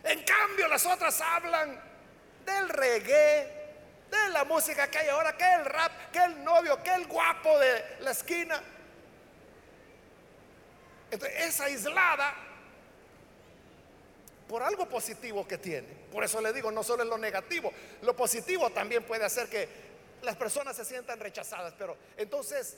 En 0.03 0.23
cambio, 0.23 0.67
las 0.67 0.85
otras 0.85 1.19
hablan 1.21 1.86
del 2.47 2.69
reggae, 2.69 3.57
de 4.09 4.29
la 4.31 4.45
música 4.45 4.89
que 4.89 4.99
hay 4.99 5.09
ahora, 5.09 5.35
que 5.35 5.53
el 5.53 5.65
rap, 5.65 6.11
que 6.11 6.23
el 6.23 6.43
novio, 6.43 6.81
que 6.81 6.93
el 6.93 7.05
guapo 7.05 7.59
de 7.59 7.97
la 7.99 8.11
esquina. 8.11 8.61
Entonces, 11.11 11.39
es 11.39 11.61
aislada 11.61 12.33
por 14.47 14.63
algo 14.63 14.87
positivo 14.87 15.45
que 15.47 15.57
tiene. 15.57 15.87
Por 16.11 16.23
eso 16.23 16.41
le 16.41 16.53
digo, 16.53 16.71
no 16.71 16.83
solo 16.83 17.03
es 17.03 17.09
lo 17.09 17.17
negativo, 17.17 17.71
lo 18.01 18.15
positivo 18.15 18.69
también 18.69 19.03
puede 19.03 19.25
hacer 19.25 19.49
que 19.49 19.67
las 20.21 20.35
personas 20.37 20.75
se 20.75 20.85
sientan 20.85 21.19
rechazadas. 21.19 21.73
Pero 21.77 21.97
entonces, 22.15 22.77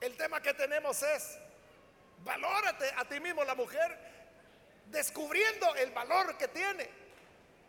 el 0.00 0.16
tema 0.16 0.42
que 0.42 0.52
tenemos 0.52 1.02
es, 1.02 1.38
valórate 2.24 2.90
a 2.96 3.06
ti 3.06 3.20
mismo 3.20 3.42
la 3.44 3.54
mujer, 3.54 3.96
descubriendo 4.90 5.74
el 5.76 5.90
valor 5.92 6.36
que 6.36 6.48
tiene. 6.48 7.05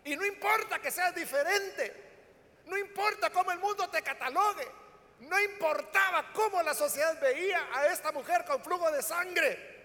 Y 0.04 0.16
no 0.16 0.26
importa 0.26 0.80
que 0.80 0.91
seas 0.91 1.14
diferente, 1.14 1.93
no 2.66 2.78
importa 2.78 3.30
cómo 3.30 3.52
el 3.52 3.60
mundo 3.60 3.89
te 3.89 4.02
catalogue, 4.02 4.68
no 5.20 5.39
importaba 5.39 6.32
cómo 6.34 6.62
la 6.62 6.74
sociedad 6.74 7.20
veía 7.20 7.68
a 7.74 7.88
esta 7.88 8.12
mujer 8.12 8.45
con 8.45 8.64
flujo 8.64 8.91
de 8.91 9.02
sangre. 9.02 9.76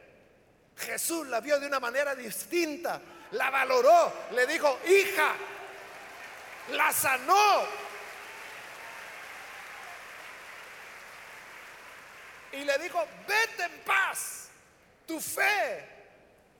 Jesús 0.77 1.27
la 1.29 1.41
vio 1.41 1.59
de 1.59 1.67
una 1.67 1.81
manera 1.81 2.15
distinta, 2.15 3.01
la 3.33 3.51
valoró, 3.51 4.13
le 4.33 4.47
dijo, 4.47 4.79
hija, 4.87 5.35
la 6.71 6.93
sanó. 6.93 7.67
Y 12.53 12.65
le 12.65 12.79
dijo, 12.79 13.07
vete 13.27 13.65
en 13.65 13.81
paz, 13.85 14.49
tu 15.07 15.19
fe 15.21 15.89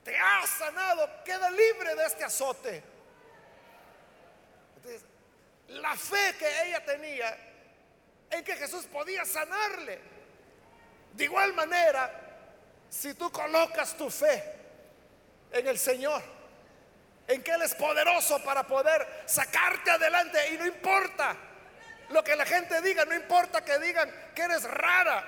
te 0.03 0.17
ha 0.17 0.45
sanado, 0.47 1.09
queda 1.23 1.49
libre 1.49 1.95
de 1.95 2.05
este 2.05 2.23
azote. 2.23 2.92
La 5.69 5.95
fe 5.95 6.35
que 6.37 6.67
ella 6.67 6.83
tenía 6.85 7.37
en 8.29 8.43
que 8.43 8.55
Jesús 8.55 8.85
podía 8.85 9.25
sanarle. 9.25 9.99
De 11.13 11.23
igual 11.25 11.53
manera, 11.53 12.11
si 12.89 13.13
tú 13.13 13.31
colocas 13.31 13.95
tu 13.95 14.09
fe 14.09 14.43
en 15.51 15.67
el 15.67 15.77
Señor, 15.77 16.21
en 17.27 17.43
que 17.43 17.51
Él 17.51 17.61
es 17.61 17.75
poderoso 17.75 18.43
para 18.43 18.65
poder 18.65 19.23
sacarte 19.25 19.91
adelante 19.91 20.53
y 20.53 20.57
no 20.57 20.65
importa 20.65 21.35
lo 22.09 22.23
que 22.23 22.35
la 22.35 22.45
gente 22.45 22.81
diga, 22.81 23.05
no 23.05 23.15
importa 23.15 23.63
que 23.63 23.79
digan 23.79 24.11
que 24.35 24.41
eres 24.41 24.63
rara, 24.63 25.23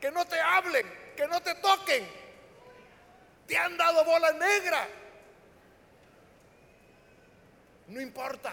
que 0.00 0.10
no 0.10 0.26
te 0.26 0.40
hablen, 0.40 0.86
que 1.16 1.26
no 1.26 1.40
te 1.40 1.54
toquen, 1.56 2.08
te 3.46 3.56
han 3.56 3.76
dado 3.76 4.04
bola 4.04 4.32
negra. 4.32 4.86
No 7.88 8.00
importa. 8.00 8.52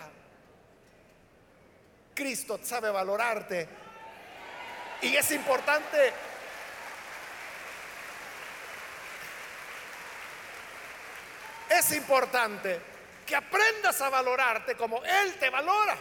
Cristo 2.16 2.60
sabe 2.64 2.90
valorarte. 2.90 3.68
Y 5.02 5.16
es 5.16 5.32
importante 5.32 6.14
es 11.70 11.92
importante 11.92 12.80
que 13.26 13.36
aprendas 13.36 14.00
a 14.02 14.10
valorarte 14.10 14.76
como 14.76 15.04
Él 15.04 15.36
te 15.40 15.50
valora. 15.50 15.98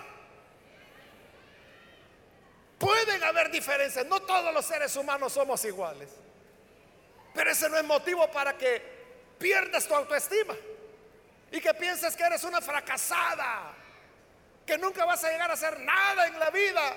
Pueden 2.78 3.22
haber 3.24 3.50
diferencias, 3.50 4.06
no 4.06 4.20
todos 4.20 4.52
los 4.52 4.64
seres 4.64 4.94
humanos 4.96 5.32
somos 5.32 5.64
iguales, 5.64 6.10
pero 7.32 7.50
ese 7.50 7.68
no 7.68 7.78
es 7.78 7.84
motivo 7.84 8.30
para 8.30 8.56
que 8.58 8.82
pierdas 9.38 9.86
tu 9.86 9.94
autoestima 9.94 10.54
y 11.50 11.60
que 11.60 11.72
pienses 11.74 12.14
que 12.14 12.24
eres 12.24 12.44
una 12.44 12.60
fracasada, 12.60 13.74
que 14.66 14.78
nunca 14.78 15.04
vas 15.04 15.22
a 15.24 15.30
llegar 15.30 15.50
a 15.50 15.54
hacer 15.54 15.78
nada 15.80 16.26
en 16.26 16.38
la 16.38 16.50
vida, 16.50 16.96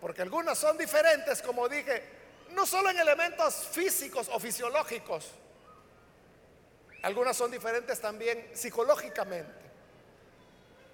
porque 0.00 0.22
algunas 0.22 0.56
son 0.56 0.78
diferentes, 0.78 1.42
como 1.42 1.68
dije, 1.68 2.02
no 2.50 2.66
solo 2.66 2.90
en 2.90 2.98
elementos 2.98 3.68
físicos 3.70 4.28
o 4.32 4.40
fisiológicos, 4.40 5.32
algunas 7.02 7.36
son 7.36 7.50
diferentes 7.50 8.00
también 8.00 8.50
psicológicamente. 8.54 9.60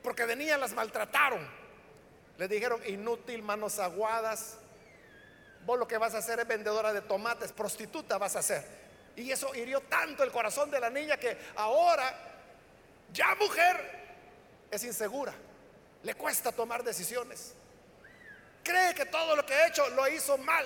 Porque 0.02 0.26
de 0.26 0.36
niña 0.36 0.56
las 0.56 0.72
maltrataron. 0.72 1.46
Le 2.38 2.48
dijeron 2.48 2.80
inútil, 2.86 3.42
manos 3.42 3.78
aguadas. 3.78 4.58
Vos 5.64 5.78
lo 5.78 5.88
que 5.88 5.98
vas 5.98 6.14
a 6.14 6.18
hacer 6.18 6.38
es 6.38 6.46
vendedora 6.46 6.92
de 6.92 7.00
tomates, 7.02 7.50
prostituta 7.52 8.18
vas 8.18 8.36
a 8.36 8.42
ser. 8.42 8.64
Y 9.16 9.32
eso 9.32 9.52
hirió 9.54 9.80
tanto 9.80 10.22
el 10.22 10.30
corazón 10.30 10.70
de 10.70 10.78
la 10.78 10.90
niña 10.90 11.16
que 11.16 11.36
ahora, 11.56 12.14
ya 13.12 13.34
mujer, 13.34 14.05
es 14.76 14.84
insegura. 14.84 15.34
Le 16.02 16.14
cuesta 16.14 16.52
tomar 16.52 16.84
decisiones. 16.84 17.54
Cree 18.62 18.94
que 18.94 19.06
todo 19.06 19.34
lo 19.36 19.44
que 19.44 19.54
ha 19.54 19.68
hecho 19.68 19.88
lo 19.90 20.06
hizo 20.08 20.38
mal. 20.38 20.64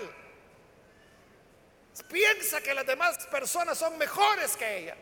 Piensa 2.09 2.61
que 2.61 2.75
las 2.75 2.87
demás 2.87 3.27
personas 3.27 3.77
son 3.77 3.97
mejores 3.99 4.57
que 4.57 4.79
ella. 4.79 4.97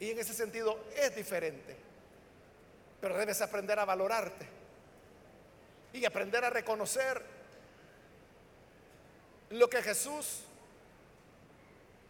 Y 0.00 0.10
en 0.10 0.18
ese 0.18 0.34
sentido 0.34 0.84
es 0.96 1.14
diferente. 1.14 1.76
Pero 3.00 3.16
debes 3.16 3.40
aprender 3.40 3.78
a 3.78 3.84
valorarte 3.84 4.46
y 5.92 6.04
aprender 6.04 6.44
a 6.44 6.50
reconocer 6.50 7.22
lo 9.50 9.68
que 9.68 9.82
Jesús 9.82 10.44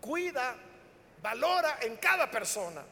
cuida, 0.00 0.56
valora 1.22 1.78
en 1.80 1.96
cada 1.96 2.30
persona. 2.30 2.82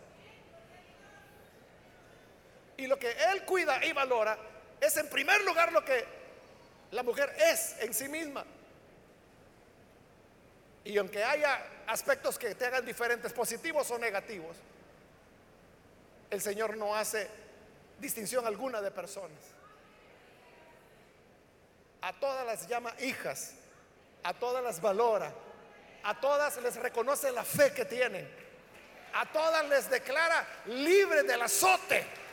Y 2.81 2.87
lo 2.87 2.99
que 2.99 3.11
Él 3.11 3.45
cuida 3.45 3.85
y 3.85 3.93
valora 3.93 4.39
es 4.81 4.97
en 4.97 5.07
primer 5.11 5.45
lugar 5.45 5.71
lo 5.71 5.85
que 5.85 6.03
la 6.93 7.03
mujer 7.03 7.31
es 7.39 7.77
en 7.81 7.93
sí 7.93 8.09
misma. 8.09 8.43
Y 10.85 10.97
aunque 10.97 11.23
haya 11.23 11.63
aspectos 11.87 12.39
que 12.39 12.55
te 12.55 12.65
hagan 12.65 12.87
diferentes, 12.87 13.35
positivos 13.35 13.91
o 13.91 13.99
negativos, 13.99 14.57
el 16.31 16.41
Señor 16.41 16.75
no 16.79 16.97
hace 16.97 17.29
distinción 17.99 18.47
alguna 18.47 18.81
de 18.81 18.91
personas. 18.91 19.43
A 22.01 22.15
todas 22.15 22.47
las 22.47 22.67
llama 22.67 22.95
hijas, 23.01 23.53
a 24.23 24.33
todas 24.33 24.65
las 24.65 24.81
valora, 24.81 25.31
a 26.03 26.19
todas 26.19 26.57
les 26.63 26.77
reconoce 26.77 27.31
la 27.31 27.45
fe 27.45 27.75
que 27.75 27.85
tienen, 27.85 28.27
a 29.13 29.31
todas 29.31 29.69
les 29.69 29.91
declara 29.91 30.47
libre 30.65 31.25
del 31.25 31.43
azote. 31.43 32.30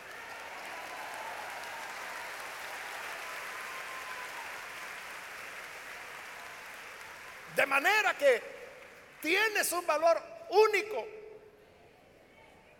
De 7.57 7.65
manera 7.65 8.15
que 8.15 8.39
tienes 9.19 9.71
un 9.71 9.83
valor 9.87 10.21
único 10.51 11.07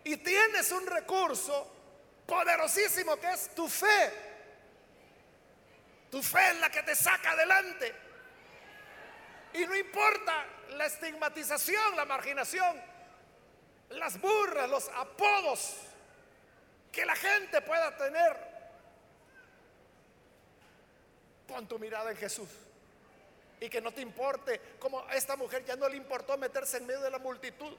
y 0.04 0.16
tienes 0.18 0.70
un 0.70 0.86
recurso 0.86 1.68
poderosísimo 2.24 3.16
que 3.16 3.28
es 3.28 3.52
tu 3.56 3.68
fe. 3.68 4.12
Tu 6.12 6.22
fe 6.22 6.50
es 6.50 6.60
la 6.60 6.70
que 6.70 6.84
te 6.84 6.94
saca 6.94 7.32
adelante. 7.32 7.92
Y 9.54 9.66
no 9.66 9.74
importa 9.74 10.46
la 10.76 10.86
estigmatización, 10.86 11.96
la 11.96 12.04
marginación, 12.04 12.80
las 13.90 14.20
burras, 14.20 14.70
los 14.70 14.88
apodos 14.90 15.74
que 16.92 17.04
la 17.04 17.16
gente 17.16 17.62
pueda 17.62 17.96
tener. 17.96 18.36
Pon 21.48 21.66
tu 21.66 21.80
mirada 21.80 22.12
en 22.12 22.16
Jesús. 22.16 22.67
Y 23.60 23.68
que 23.68 23.80
no 23.80 23.92
te 23.92 24.00
importe, 24.00 24.60
como 24.78 25.04
a 25.06 25.14
esta 25.14 25.36
mujer 25.36 25.64
ya 25.64 25.76
no 25.76 25.88
le 25.88 25.96
importó 25.96 26.36
meterse 26.38 26.76
en 26.76 26.86
medio 26.86 27.00
de 27.00 27.10
la 27.10 27.18
multitud 27.18 27.76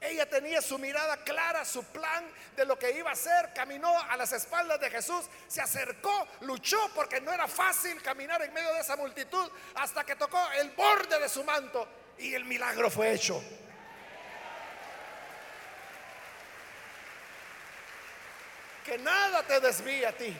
Ella 0.00 0.28
tenía 0.28 0.60
su 0.60 0.78
mirada 0.78 1.22
clara, 1.24 1.64
su 1.64 1.82
plan 1.84 2.24
de 2.56 2.64
lo 2.64 2.78
que 2.78 2.90
iba 2.90 3.10
a 3.10 3.14
hacer. 3.14 3.52
Caminó 3.54 3.88
a 4.10 4.16
las 4.16 4.32
espaldas 4.32 4.80
de 4.80 4.90
Jesús, 4.90 5.24
se 5.48 5.60
acercó, 5.60 6.26
luchó 6.40 6.78
porque 6.94 7.20
no 7.20 7.32
era 7.32 7.48
fácil 7.48 8.02
caminar 8.02 8.42
en 8.42 8.52
medio 8.52 8.72
de 8.74 8.80
esa 8.80 8.96
multitud 8.96 9.50
hasta 9.74 10.04
que 10.04 10.16
tocó 10.16 10.40
el 10.58 10.70
borde 10.70 11.18
de 11.18 11.28
su 11.28 11.44
manto 11.44 11.88
y 12.18 12.34
el 12.34 12.44
milagro 12.44 12.90
fue 12.90 13.12
hecho. 13.12 13.42
Que 18.84 18.98
nada 18.98 19.42
te 19.42 19.60
desvíe 19.60 20.06
a 20.06 20.16
ti. 20.16 20.36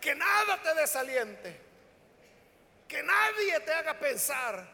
Que 0.00 0.14
nada 0.14 0.62
te 0.62 0.74
desaliente. 0.74 1.67
Que 2.88 3.02
nadie 3.02 3.60
te 3.60 3.72
haga 3.72 3.98
pensar 3.98 4.66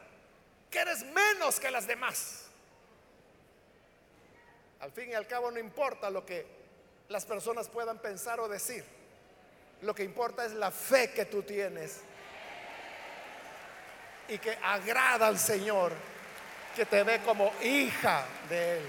que 0.71 0.79
eres 0.79 1.05
menos 1.05 1.61
que 1.61 1.71
las 1.71 1.87
demás. 1.87 2.47
Al 4.81 4.93
fin 4.93 5.11
y 5.11 5.15
al 5.15 5.27
cabo 5.27 5.51
no 5.51 5.59
importa 5.59 6.11
lo 6.11 6.25
que 6.25 6.47
las 7.09 7.25
personas 7.25 7.69
puedan 7.69 7.99
pensar 7.99 8.41
o 8.41 8.49
decir. 8.49 8.85
Lo 9.83 9.95
que 9.95 10.05
importa 10.05 10.45
es 10.45 10.53
la 10.53 10.71
fe 10.71 11.13
que 11.13 11.27
tú 11.27 11.43
tienes 11.43 12.01
y 14.29 14.39
que 14.39 14.57
agrada 14.63 15.27
al 15.27 15.39
Señor, 15.39 15.93
que 16.75 16.87
te 16.87 17.03
ve 17.03 17.21
como 17.23 17.53
hija 17.63 18.25
de 18.49 18.79
Él. 18.79 18.85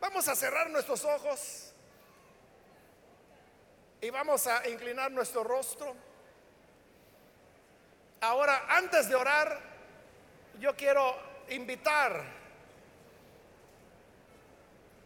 Vamos 0.00 0.28
a 0.28 0.34
cerrar 0.34 0.70
nuestros 0.70 1.04
ojos 1.04 1.69
y 4.00 4.10
vamos 4.10 4.46
a 4.46 4.66
inclinar 4.68 5.10
nuestro 5.10 5.44
rostro. 5.44 5.94
Ahora, 8.20 8.66
antes 8.68 9.08
de 9.08 9.14
orar, 9.14 9.60
yo 10.58 10.74
quiero 10.76 11.16
invitar 11.48 12.22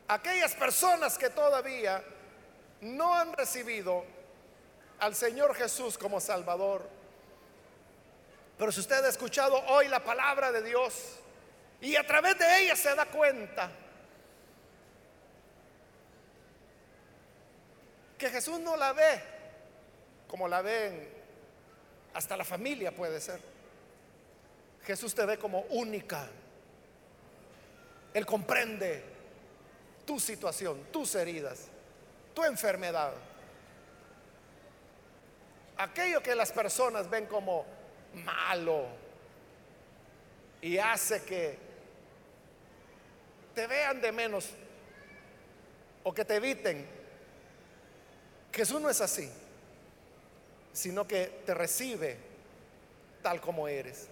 a 0.06 0.14
aquellas 0.14 0.54
personas 0.54 1.16
que 1.16 1.30
todavía 1.30 2.04
no 2.80 3.14
han 3.14 3.32
recibido 3.32 4.04
al 5.00 5.14
Señor 5.14 5.54
Jesús 5.54 5.98
como 5.98 6.20
Salvador. 6.20 6.88
Pero 8.58 8.70
si 8.70 8.80
usted 8.80 9.04
ha 9.04 9.08
escuchado 9.08 9.56
hoy 9.68 9.88
la 9.88 10.04
palabra 10.04 10.52
de 10.52 10.62
Dios 10.62 11.18
y 11.80 11.96
a 11.96 12.06
través 12.06 12.38
de 12.38 12.60
ella 12.60 12.76
se 12.76 12.94
da 12.94 13.06
cuenta 13.06 13.70
que 18.24 18.30
Jesús 18.30 18.58
no 18.58 18.74
la 18.74 18.94
ve 18.94 19.22
como 20.26 20.48
la 20.48 20.62
ven 20.62 21.06
hasta 22.14 22.38
la 22.38 22.44
familia 22.46 22.90
puede 22.90 23.20
ser. 23.20 23.38
Jesús 24.82 25.14
te 25.14 25.26
ve 25.26 25.36
como 25.36 25.60
única. 25.68 26.26
Él 28.14 28.24
comprende 28.24 29.04
tu 30.06 30.18
situación, 30.18 30.84
tus 30.90 31.14
heridas, 31.16 31.66
tu 32.32 32.42
enfermedad. 32.44 33.12
Aquello 35.76 36.22
que 36.22 36.34
las 36.34 36.50
personas 36.50 37.10
ven 37.10 37.26
como 37.26 37.66
malo 38.24 38.86
y 40.62 40.78
hace 40.78 41.22
que 41.24 41.58
te 43.54 43.66
vean 43.66 44.00
de 44.00 44.12
menos 44.12 44.48
o 46.02 46.14
que 46.14 46.24
te 46.24 46.36
eviten. 46.36 46.93
Jesús 48.54 48.80
no 48.80 48.88
es 48.88 49.00
así, 49.00 49.28
sino 50.72 51.06
que 51.06 51.42
te 51.44 51.54
recibe 51.54 52.16
tal 53.22 53.40
como 53.40 53.66
eres. 53.66 54.06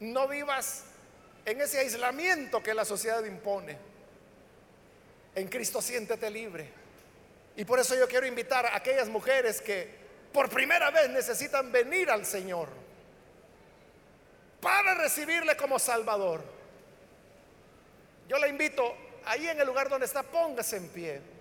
No 0.00 0.28
vivas 0.28 0.84
en 1.46 1.60
ese 1.60 1.78
aislamiento 1.78 2.62
que 2.62 2.74
la 2.74 2.84
sociedad 2.84 3.24
impone. 3.24 3.78
En 5.34 5.48
Cristo 5.48 5.80
siéntete 5.80 6.30
libre. 6.30 6.68
Y 7.56 7.64
por 7.64 7.78
eso 7.78 7.94
yo 7.94 8.06
quiero 8.08 8.26
invitar 8.26 8.66
a 8.66 8.76
aquellas 8.76 9.08
mujeres 9.08 9.60
que 9.60 9.88
por 10.32 10.50
primera 10.50 10.90
vez 10.90 11.08
necesitan 11.08 11.72
venir 11.72 12.10
al 12.10 12.26
Señor 12.26 12.68
para 14.60 14.94
recibirle 14.94 15.56
como 15.56 15.78
Salvador. 15.78 16.42
Yo 18.28 18.38
le 18.38 18.48
invito 18.48 18.94
ahí 19.24 19.48
en 19.48 19.60
el 19.60 19.66
lugar 19.66 19.88
donde 19.88 20.06
está, 20.06 20.22
póngase 20.22 20.76
en 20.76 20.88
pie, 20.88 21.33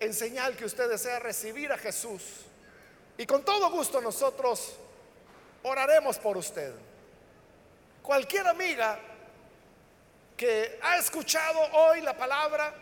en 0.00 0.14
señal 0.14 0.56
que 0.56 0.64
usted 0.64 0.88
desea 0.88 1.18
recibir 1.18 1.72
a 1.72 1.78
Jesús. 1.78 2.22
Y 3.16 3.26
con 3.26 3.44
todo 3.44 3.70
gusto 3.70 4.00
nosotros 4.00 4.76
oraremos 5.62 6.18
por 6.18 6.36
usted. 6.36 6.74
Cualquier 8.02 8.46
amiga 8.46 8.98
que 10.36 10.78
ha 10.82 10.98
escuchado 10.98 11.60
hoy 11.72 12.00
la 12.00 12.16
palabra 12.16 12.74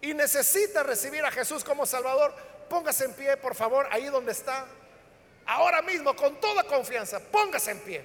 y 0.00 0.14
necesita 0.14 0.82
recibir 0.82 1.24
a 1.24 1.30
Jesús 1.30 1.62
como 1.62 1.84
Salvador, 1.84 2.34
póngase 2.68 3.04
en 3.04 3.14
pie, 3.14 3.36
por 3.36 3.54
favor, 3.54 3.86
ahí 3.90 4.06
donde 4.06 4.32
está. 4.32 4.66
Ahora 5.46 5.82
mismo, 5.82 6.16
con 6.16 6.40
toda 6.40 6.64
confianza, 6.64 7.20
póngase 7.20 7.72
en 7.72 7.80
pie. 7.80 8.04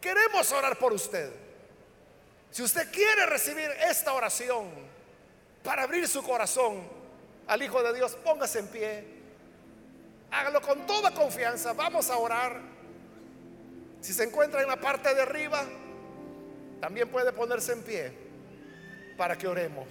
Queremos 0.00 0.50
orar 0.52 0.78
por 0.78 0.92
usted. 0.92 1.30
Si 2.50 2.62
usted 2.62 2.90
quiere 2.90 3.26
recibir 3.26 3.70
esta 3.70 4.12
oración 4.12 4.70
para 5.62 5.82
abrir 5.82 6.08
su 6.08 6.22
corazón 6.22 6.82
al 7.46 7.62
Hijo 7.62 7.82
de 7.82 7.94
Dios, 7.94 8.16
póngase 8.24 8.60
en 8.60 8.68
pie. 8.68 9.04
Hágalo 10.30 10.60
con 10.60 10.86
toda 10.86 11.10
confianza. 11.10 11.72
Vamos 11.72 12.08
a 12.10 12.16
orar. 12.16 12.60
Si 14.00 14.12
se 14.12 14.24
encuentra 14.24 14.62
en 14.62 14.68
la 14.68 14.76
parte 14.76 15.14
de 15.14 15.22
arriba, 15.22 15.64
también 16.80 17.08
puede 17.08 17.32
ponerse 17.32 17.72
en 17.72 17.82
pie 17.82 18.12
para 19.16 19.36
que 19.36 19.46
oremos. 19.46 19.86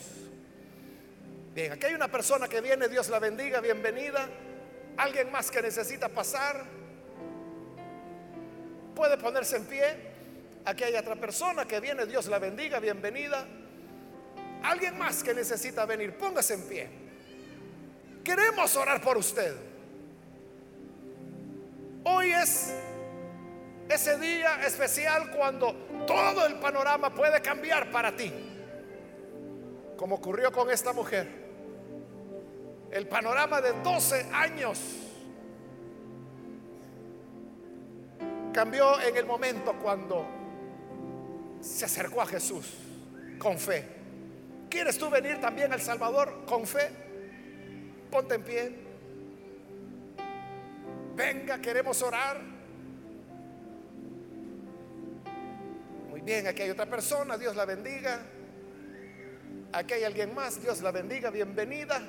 Bien, 1.54 1.74
aquí 1.74 1.86
hay 1.88 1.94
una 1.94 2.08
persona 2.08 2.48
que 2.48 2.62
viene, 2.62 2.88
Dios 2.88 3.10
la 3.10 3.20
bendiga, 3.20 3.60
bienvenida. 3.60 4.28
Alguien 4.98 5.32
más 5.32 5.52
que 5.52 5.62
necesita 5.62 6.10
pasar, 6.10 6.66
puede 8.96 9.18
ponerse 9.18 9.58
en 9.58 9.66
pie. 9.66 10.10
Aquí 10.66 10.84
hay 10.84 10.96
otra 10.96 11.16
persona 11.16 11.66
que 11.66 11.80
viene, 11.80 12.06
Dios 12.06 12.28
la 12.28 12.40
bendiga, 12.40 12.80
bienvenida. 12.80 13.46
Alguien 14.64 14.98
más 14.98 15.24
que 15.24 15.34
necesita 15.34 15.86
venir, 15.86 16.18
póngase 16.18 16.54
en 16.54 16.62
pie. 16.64 16.90
Queremos 18.24 18.76
orar 18.76 19.02
por 19.02 19.18
usted. 19.18 19.56
Hoy 22.04 22.32
es 22.32 22.74
ese 23.88 24.18
día 24.20 24.66
especial 24.66 25.32
cuando 25.32 25.74
todo 26.06 26.46
el 26.46 26.56
panorama 26.60 27.14
puede 27.14 27.42
cambiar 27.42 27.92
para 27.92 28.16
ti, 28.16 28.32
como 29.98 30.16
ocurrió 30.16 30.52
con 30.52 30.70
esta 30.70 30.94
mujer. 30.94 31.28
El 32.92 33.08
panorama 33.08 33.62
de 33.62 33.74
12 33.84 34.30
años 34.34 34.80
cambió 38.54 39.00
en 39.02 39.16
el 39.16 39.26
momento 39.26 39.74
cuando 39.82 40.26
se 41.62 41.86
acercó 41.86 42.22
a 42.22 42.26
Jesús 42.26 42.66
con 43.38 43.58
fe. 43.58 43.99
¿Quieres 44.70 44.98
tú 44.98 45.10
venir 45.10 45.42
también 45.42 45.74
al 45.74 45.82
Salvador 45.82 46.46
con 46.46 46.66
fe? 46.66 46.90
Ponte 48.12 48.36
en 48.36 48.44
pie. 48.44 48.76
Venga, 51.16 51.60
queremos 51.60 52.02
orar. 52.02 52.60
bien, 56.22 56.46
aquí 56.46 56.62
hay 56.62 56.70
otra 56.70 56.86
persona, 56.86 57.38
Dios 57.38 57.56
la 57.56 57.66
bendiga. 57.66 58.20
Aquí 59.72 59.96
hay 59.96 60.04
alguien 60.04 60.36
más, 60.36 60.62
Dios 60.62 60.82
la 60.82 60.92
bendiga, 60.92 61.32
bienvenida. 61.32 62.02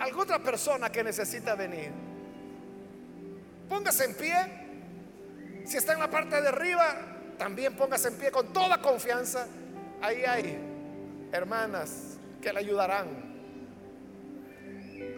Alguna 0.00 0.24
otra 0.24 0.38
persona 0.40 0.90
que 0.90 1.04
necesita 1.04 1.54
venir. 1.54 1.92
Póngase 3.68 4.06
en 4.06 4.14
pie. 4.14 4.34
Si 5.66 5.76
está 5.76 5.92
en 5.92 6.00
la 6.00 6.10
parte 6.10 6.40
de 6.40 6.48
arriba, 6.48 6.96
también 7.38 7.76
póngase 7.76 8.08
en 8.08 8.14
pie 8.14 8.32
con 8.32 8.52
toda 8.52 8.80
confianza. 8.80 9.46
Ahí 10.02 10.24
hay 10.24 10.73
hermanas 11.34 12.18
que 12.40 12.52
le 12.52 12.60
ayudarán. 12.60 13.08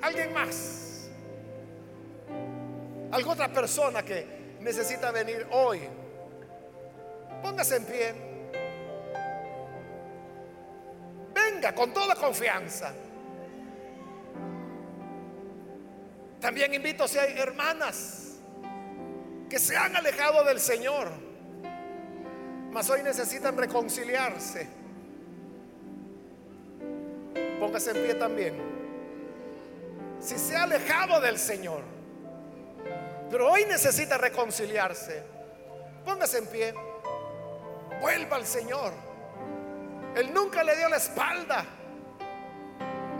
Alguien 0.03 0.33
más. 0.33 1.09
Alguna 3.13 3.35
otra 3.35 3.53
persona 3.53 4.03
que 4.03 4.57
necesita 4.61 5.11
venir 5.13 5.47
hoy 5.51 5.81
Póngase 7.43 7.77
en 7.77 7.85
pie. 7.85 8.15
Venga 11.35 11.75
con 11.75 11.93
toda 11.93 12.15
confianza. 12.15 12.93
También 16.41 16.75
invito 16.75 17.07
si 17.09 17.19
hay 17.19 17.39
hermanas 17.39 18.39
que 19.49 19.59
se 19.59 19.77
han 19.77 19.97
alejado 19.97 20.45
del 20.45 20.61
Señor, 20.61 21.09
mas 22.71 22.89
hoy 22.91 23.03
necesitan 23.03 23.57
reconciliarse. 23.57 24.67
Póngase 27.67 27.91
en 27.91 27.97
pie 28.05 28.15
también. 28.15 28.55
Si 30.21 30.39
se 30.39 30.55
ha 30.55 30.63
alejado 30.63 31.21
del 31.21 31.37
Señor, 31.37 31.83
Pero 33.29 33.51
hoy 33.51 33.65
necesita 33.65 34.17
reconciliarse. 34.17 35.21
Póngase 36.05 36.39
en 36.39 36.47
pie. 36.47 36.75
Vuelva 38.01 38.37
al 38.37 38.47
Señor. 38.47 38.93
Él 40.15 40.33
nunca 40.33 40.63
le 40.63 40.77
dio 40.77 40.89
la 40.89 40.99
espalda. 40.99 41.65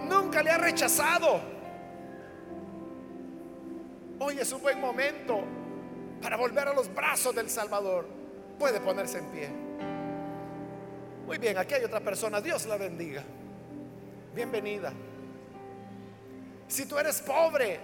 Nunca 0.05 0.45
le 0.45 0.51
ha 0.53 0.59
rechazado. 0.59 1.41
Hoy 4.21 4.39
es 4.39 4.53
un 4.53 4.63
buen 4.63 4.81
momento 4.81 5.41
para 6.23 6.37
volver 6.37 6.69
a 6.69 6.73
los 6.73 6.95
brazos 6.95 7.35
del 7.35 7.51
Salvador. 7.51 8.07
Puede 8.61 8.81
ponerse 8.81 9.19
en 9.19 9.27
pie. 9.33 9.51
Muy 11.27 11.39
bien, 11.39 11.59
aquí 11.59 11.75
hay 11.75 11.83
otra 11.83 11.99
persona. 11.99 12.41
Dios 12.41 12.65
la 12.67 12.77
bendiga. 12.77 13.25
Bienvenida. 14.37 14.93
Si 16.69 16.85
tú 16.85 16.99
eres 16.99 17.23
pobre 17.23 17.81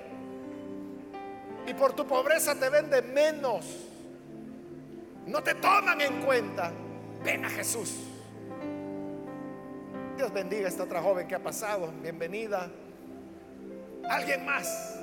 y 1.67 1.73
por 1.73 1.95
tu 1.95 2.07
pobreza 2.07 2.55
te 2.55 2.69
vende 2.69 3.01
menos, 3.01 3.65
no 5.27 5.43
te 5.43 5.55
toman 5.55 5.99
en 6.03 6.21
cuenta, 6.21 6.71
ven 7.25 7.47
a 7.47 7.49
Jesús. 7.49 7.95
Dios 10.19 10.31
bendiga 10.31 10.67
a 10.67 10.69
esta 10.69 10.83
otra 10.83 11.01
joven 11.01 11.27
que 11.27 11.37
ha 11.37 11.43
pasado. 11.43 11.91
Bienvenida. 12.03 12.71
Alguien 14.11 14.45
más. 14.45 14.99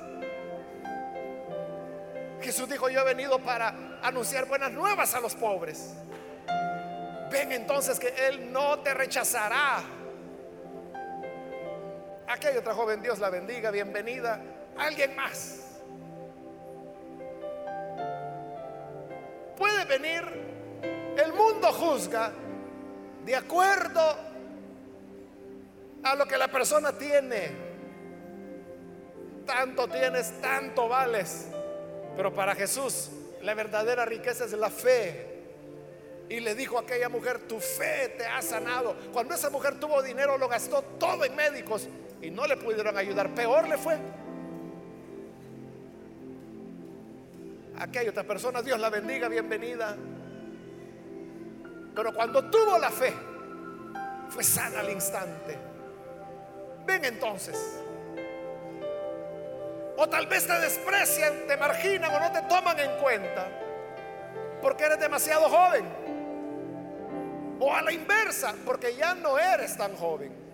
Jesús 2.42 2.70
dijo, 2.70 2.90
yo 2.90 3.02
he 3.02 3.06
venido 3.06 3.40
para 3.40 3.98
anunciar 4.04 4.46
buenas 4.46 4.72
nuevas 4.72 5.16
a 5.16 5.20
los 5.20 5.34
pobres. 5.34 5.96
Ven 7.32 7.52
entonces 7.54 8.00
que 8.00 8.14
Él 8.28 8.54
no 8.54 8.82
te 8.82 8.94
rechazará. 8.94 9.98
Aquí 12.30 12.46
hay 12.46 12.58
otra 12.58 12.76
joven, 12.76 13.02
Dios 13.02 13.18
la 13.18 13.32
bendiga, 13.32 13.72
bienvenida. 13.72 14.40
Alguien 14.78 15.16
más. 15.16 15.62
Puede 19.58 19.86
venir, 19.86 20.22
el 21.18 21.34
mundo 21.34 21.74
juzga 21.74 22.32
de 23.26 23.36
acuerdo 23.36 24.16
a 26.04 26.14
lo 26.14 26.28
que 26.28 26.38
la 26.38 26.48
persona 26.50 26.96
tiene. 26.96 27.50
Tanto 29.48 29.88
tienes, 29.88 30.40
tanto 30.40 30.88
vales. 30.88 31.48
Pero 32.16 32.32
para 32.32 32.54
Jesús 32.54 33.10
la 33.42 33.56
verdadera 33.56 34.06
riqueza 34.06 34.46
es 34.46 34.52
la 34.52 34.70
fe. 34.70 35.26
Y 36.30 36.42
le 36.42 36.54
dijo 36.54 36.78
a 36.78 36.82
aquella 36.82 37.10
mujer, 37.10 37.40
tu 37.48 37.60
fe 37.60 38.14
te 38.20 38.26
ha 38.28 38.40
sanado. 38.44 38.96
Cuando 39.12 39.34
esa 39.34 39.50
mujer 39.50 39.80
tuvo 39.80 40.04
dinero, 40.04 40.38
lo 40.38 40.48
gastó 40.48 40.84
todo 41.00 41.26
en 41.26 41.36
médicos 41.36 41.90
y 42.22 42.30
no 42.32 42.46
le 42.48 42.58
pudieron 42.58 42.98
ayudar. 42.98 43.34
Peor 43.34 43.68
le 43.68 43.78
fue. 43.78 43.98
Aquí 47.80 47.98
hay 47.98 48.08
otra 48.10 48.24
persona, 48.24 48.62
Dios 48.62 48.80
la 48.80 48.90
bendiga, 48.90 49.30
bienvenida. 49.30 49.96
Pero 51.96 52.14
cuando 52.14 52.50
tuvo 52.50 52.78
la 52.78 52.90
fe, 52.90 53.14
fue 54.30 54.44
sana 54.44 54.82
al 54.82 54.90
instante. 54.90 55.58
Ven 56.86 57.06
entonces. 57.06 57.80
O 59.98 60.08
tal 60.08 60.28
vez 60.28 60.46
te 60.46 60.60
desprecian, 60.60 61.48
te 61.48 61.58
marginan 61.58 62.14
o 62.14 62.20
no 62.20 62.32
te 62.32 62.42
toman 62.44 62.80
en 62.80 62.98
cuenta 63.02 63.48
porque 64.62 64.84
eres 64.84 65.00
demasiado 65.00 65.50
joven. 65.50 65.86
O 67.60 67.74
a 67.74 67.82
la 67.82 67.92
inversa, 67.92 68.56
porque 68.66 68.96
ya 68.96 69.14
no 69.16 69.38
eres 69.38 69.76
tan 69.78 69.96
joven. 69.96 70.49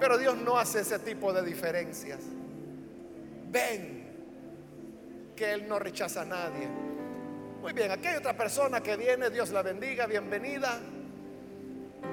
Pero 0.00 0.16
Dios 0.18 0.36
no 0.36 0.58
hace 0.58 0.80
ese 0.80 0.98
tipo 1.00 1.32
de 1.32 1.42
diferencias. 1.42 2.20
Ven 3.50 3.98
que 5.34 5.52
Él 5.52 5.68
no 5.68 5.78
rechaza 5.78 6.22
a 6.22 6.24
nadie. 6.24 6.68
Muy 7.60 7.72
bien, 7.72 7.90
aquí 7.90 8.06
hay 8.06 8.16
otra 8.16 8.36
persona 8.36 8.80
que 8.80 8.96
viene, 8.96 9.30
Dios 9.30 9.50
la 9.50 9.62
bendiga, 9.62 10.06
bienvenida. 10.06 10.78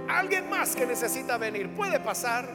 Alguien 0.08 0.50
más 0.50 0.76
que 0.76 0.86
necesita 0.86 1.38
venir, 1.38 1.70
puede 1.76 2.00
pasar. 2.00 2.48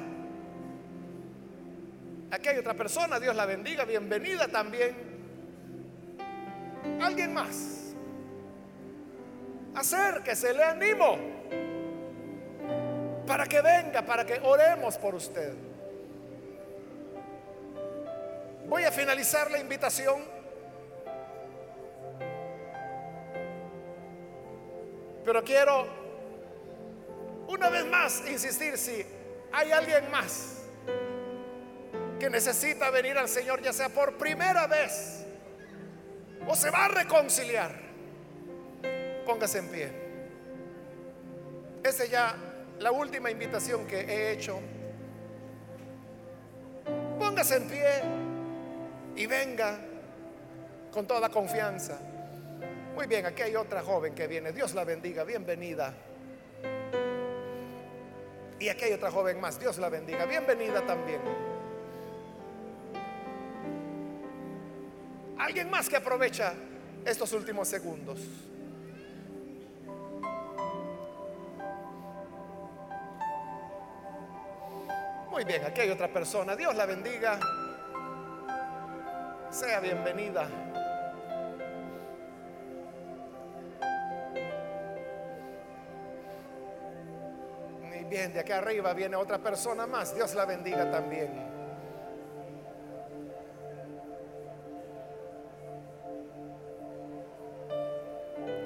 Aquí 2.31 2.49
hay 2.49 2.59
otra 2.59 2.75
persona, 2.75 3.19
Dios 3.19 3.35
la 3.35 3.47
bendiga, 3.47 3.85
bienvenida 3.85 4.49
también. 4.49 4.97
Alguien 7.01 7.35
más. 7.35 7.95
Acérquese, 9.75 10.53
le 10.53 10.65
animo. 10.65 11.30
Para 13.31 13.47
que 13.47 13.61
venga, 13.61 14.03
para 14.03 14.27
que 14.27 14.41
oremos 14.43 14.99
por 14.99 15.15
usted. 15.15 15.53
Voy 18.67 18.83
a 18.83 18.91
finalizar 18.91 19.49
la 19.53 19.61
invitación. 19.61 20.25
Pero 25.25 25.45
quiero 25.45 25.87
una 27.47 27.69
vez 27.69 27.87
más 27.87 28.21
insistir 28.29 28.77
si 28.77 29.07
hay 29.53 29.71
alguien 29.71 30.11
más 30.11 30.63
que 32.19 32.29
necesita 32.29 32.91
venir 32.91 33.17
al 33.17 33.29
Señor, 33.29 33.63
ya 33.63 33.73
sea 33.73 33.91
por 33.91 34.19
primera 34.19 34.67
vez 34.67 35.25
o 36.49 36.57
se 36.57 36.69
va 36.69 36.87
a 36.87 36.89
reconciliar, 36.89 37.77
póngase 39.25 39.59
en 39.59 39.69
pie. 39.69 39.93
Esa 41.85 42.03
es 42.03 42.11
ya 42.11 42.50
la 42.81 42.91
última 42.91 43.31
invitación 43.31 43.87
que 43.87 44.01
he 44.01 44.33
hecho. 44.33 44.59
Póngase 47.19 47.57
en 47.57 47.69
pie 47.69 48.03
y 49.17 49.27
venga 49.27 49.79
con 50.91 51.07
toda 51.07 51.29
confianza. 51.29 52.01
Muy 52.95 53.07
bien, 53.07 53.27
aquí 53.27 53.43
hay 53.43 53.55
otra 53.55 53.83
joven 53.83 54.15
que 54.15 54.27
viene. 54.27 54.53
Dios 54.53 54.75
la 54.75 54.85
bendiga, 54.85 55.25
bienvenida. 55.25 55.95
Y 58.59 58.69
aquí 58.69 58.85
hay 58.85 58.93
otra 58.93 59.11
joven 59.11 59.41
más. 59.41 59.61
Dios 59.61 59.79
la 59.79 59.91
bendiga, 59.91 60.25
bienvenida 60.25 60.81
también. 60.87 61.21
Alguien 65.39 65.71
más 65.71 65.89
que 65.89 65.97
aprovecha 65.97 66.55
estos 67.05 67.33
últimos 67.35 67.69
segundos. 67.69 68.21
Muy 75.31 75.45
bien, 75.45 75.65
aquí 75.65 75.83
hay 75.83 75.91
otra 75.91 76.09
persona. 76.09 76.57
Dios 76.57 76.75
la 76.75 76.87
bendiga. 76.87 77.39
Sea 79.49 79.79
bienvenida. 79.79 80.49
Muy 87.81 88.05
bien, 88.05 88.33
de 88.33 88.41
aquí 88.41 88.53
arriba 88.53 88.93
viene 88.93 89.15
otra 89.15 89.39
persona 89.39 89.87
más. 89.87 90.15
Dios 90.15 90.35
la 90.35 90.47
bendiga 90.47 90.91
también. 90.91 91.51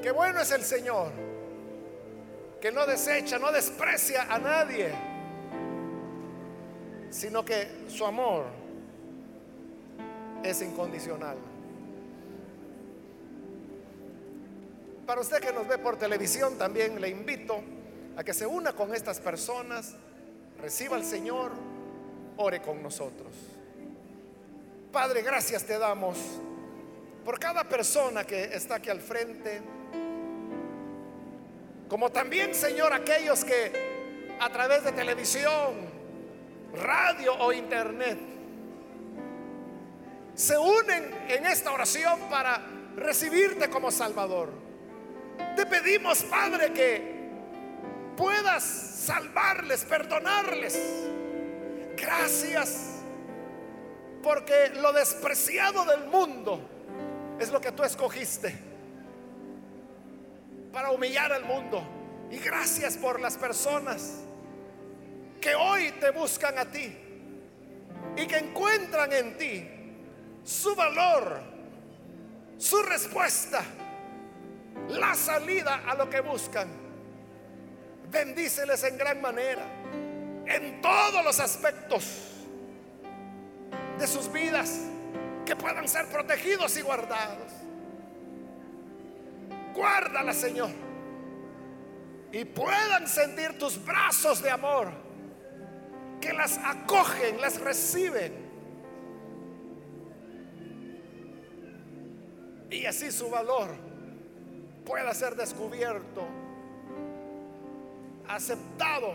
Qué 0.02 0.10
bueno 0.10 0.40
es 0.40 0.50
el 0.50 0.62
Señor, 0.62 1.12
que 2.60 2.70
no 2.72 2.84
desecha, 2.86 3.38
no 3.38 3.50
desprecia 3.50 4.24
a 4.30 4.38
nadie, 4.38 4.92
sino 7.14 7.44
que 7.44 7.68
su 7.88 8.04
amor 8.04 8.46
es 10.42 10.60
incondicional. 10.62 11.36
Para 15.06 15.20
usted 15.20 15.38
que 15.38 15.52
nos 15.52 15.68
ve 15.68 15.78
por 15.78 15.96
televisión, 15.96 16.58
también 16.58 17.00
le 17.00 17.08
invito 17.08 17.62
a 18.16 18.24
que 18.24 18.34
se 18.34 18.46
una 18.46 18.72
con 18.72 18.92
estas 18.92 19.20
personas, 19.20 19.94
reciba 20.60 20.96
al 20.96 21.04
Señor, 21.04 21.52
ore 22.36 22.60
con 22.60 22.82
nosotros. 22.82 23.32
Padre, 24.90 25.22
gracias 25.22 25.62
te 25.64 25.78
damos 25.78 26.18
por 27.24 27.38
cada 27.38 27.62
persona 27.62 28.24
que 28.24 28.44
está 28.44 28.76
aquí 28.76 28.90
al 28.90 29.00
frente 29.00 29.62
como 31.88 32.10
también, 32.10 32.56
Señor, 32.56 32.92
aquellos 32.92 33.44
que 33.44 34.34
a 34.40 34.50
través 34.50 34.82
de 34.82 34.90
televisión, 34.90 35.93
radio 36.76 37.34
o 37.34 37.52
internet 37.52 38.34
se 40.34 40.58
unen 40.58 41.26
en 41.28 41.46
esta 41.46 41.72
oración 41.72 42.18
para 42.28 42.60
recibirte 42.96 43.70
como 43.70 43.90
Salvador. 43.90 44.50
Te 45.56 45.64
pedimos, 45.66 46.22
Padre, 46.24 46.72
que 46.72 47.14
puedas 48.16 48.64
salvarles, 48.64 49.84
perdonarles. 49.84 50.78
Gracias, 51.96 53.00
porque 54.22 54.70
lo 54.80 54.92
despreciado 54.92 55.84
del 55.84 56.06
mundo 56.06 56.60
es 57.38 57.50
lo 57.50 57.60
que 57.60 57.72
tú 57.72 57.84
escogiste 57.84 58.54
para 60.72 60.90
humillar 60.90 61.32
al 61.32 61.44
mundo. 61.44 61.82
Y 62.30 62.38
gracias 62.38 62.96
por 62.96 63.20
las 63.20 63.36
personas 63.36 64.24
que 65.44 65.54
hoy 65.54 65.90
te 66.00 66.10
buscan 66.10 66.58
a 66.58 66.64
ti 66.64 66.90
y 68.16 68.26
que 68.26 68.38
encuentran 68.38 69.12
en 69.12 69.36
ti 69.36 69.68
su 70.42 70.74
valor, 70.74 71.38
su 72.56 72.82
respuesta, 72.82 73.62
la 74.88 75.14
salida 75.14 75.82
a 75.86 75.96
lo 75.96 76.08
que 76.08 76.20
buscan. 76.22 76.66
Bendíceles 78.10 78.84
en 78.84 78.96
gran 78.96 79.20
manera, 79.20 79.66
en 80.46 80.80
todos 80.80 81.22
los 81.22 81.38
aspectos 81.38 82.06
de 83.98 84.06
sus 84.06 84.32
vidas, 84.32 84.80
que 85.44 85.54
puedan 85.56 85.86
ser 85.86 86.06
protegidos 86.06 86.74
y 86.78 86.80
guardados. 86.80 87.52
Guárdala, 89.74 90.32
Señor, 90.32 90.70
y 92.32 92.46
puedan 92.46 93.06
sentir 93.06 93.58
tus 93.58 93.84
brazos 93.84 94.40
de 94.40 94.50
amor, 94.50 95.03
que 96.24 96.32
las 96.32 96.56
acogen, 96.56 97.38
las 97.38 97.60
reciben 97.60 98.32
y 102.70 102.86
así 102.86 103.12
su 103.12 103.28
valor 103.28 103.68
pueda 104.86 105.12
ser 105.12 105.36
descubierto, 105.36 106.26
aceptado 108.26 109.14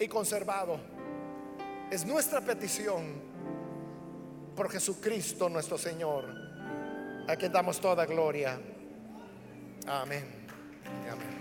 y 0.00 0.08
conservado. 0.08 0.80
Es 1.88 2.04
nuestra 2.04 2.40
petición 2.40 3.22
por 4.56 4.68
Jesucristo 4.68 5.48
nuestro 5.48 5.78
Señor, 5.78 6.24
a 7.28 7.36
quien 7.36 7.52
damos 7.52 7.80
toda 7.80 8.04
gloria. 8.06 8.58
Amén. 9.86 10.24
Amén. 11.08 11.33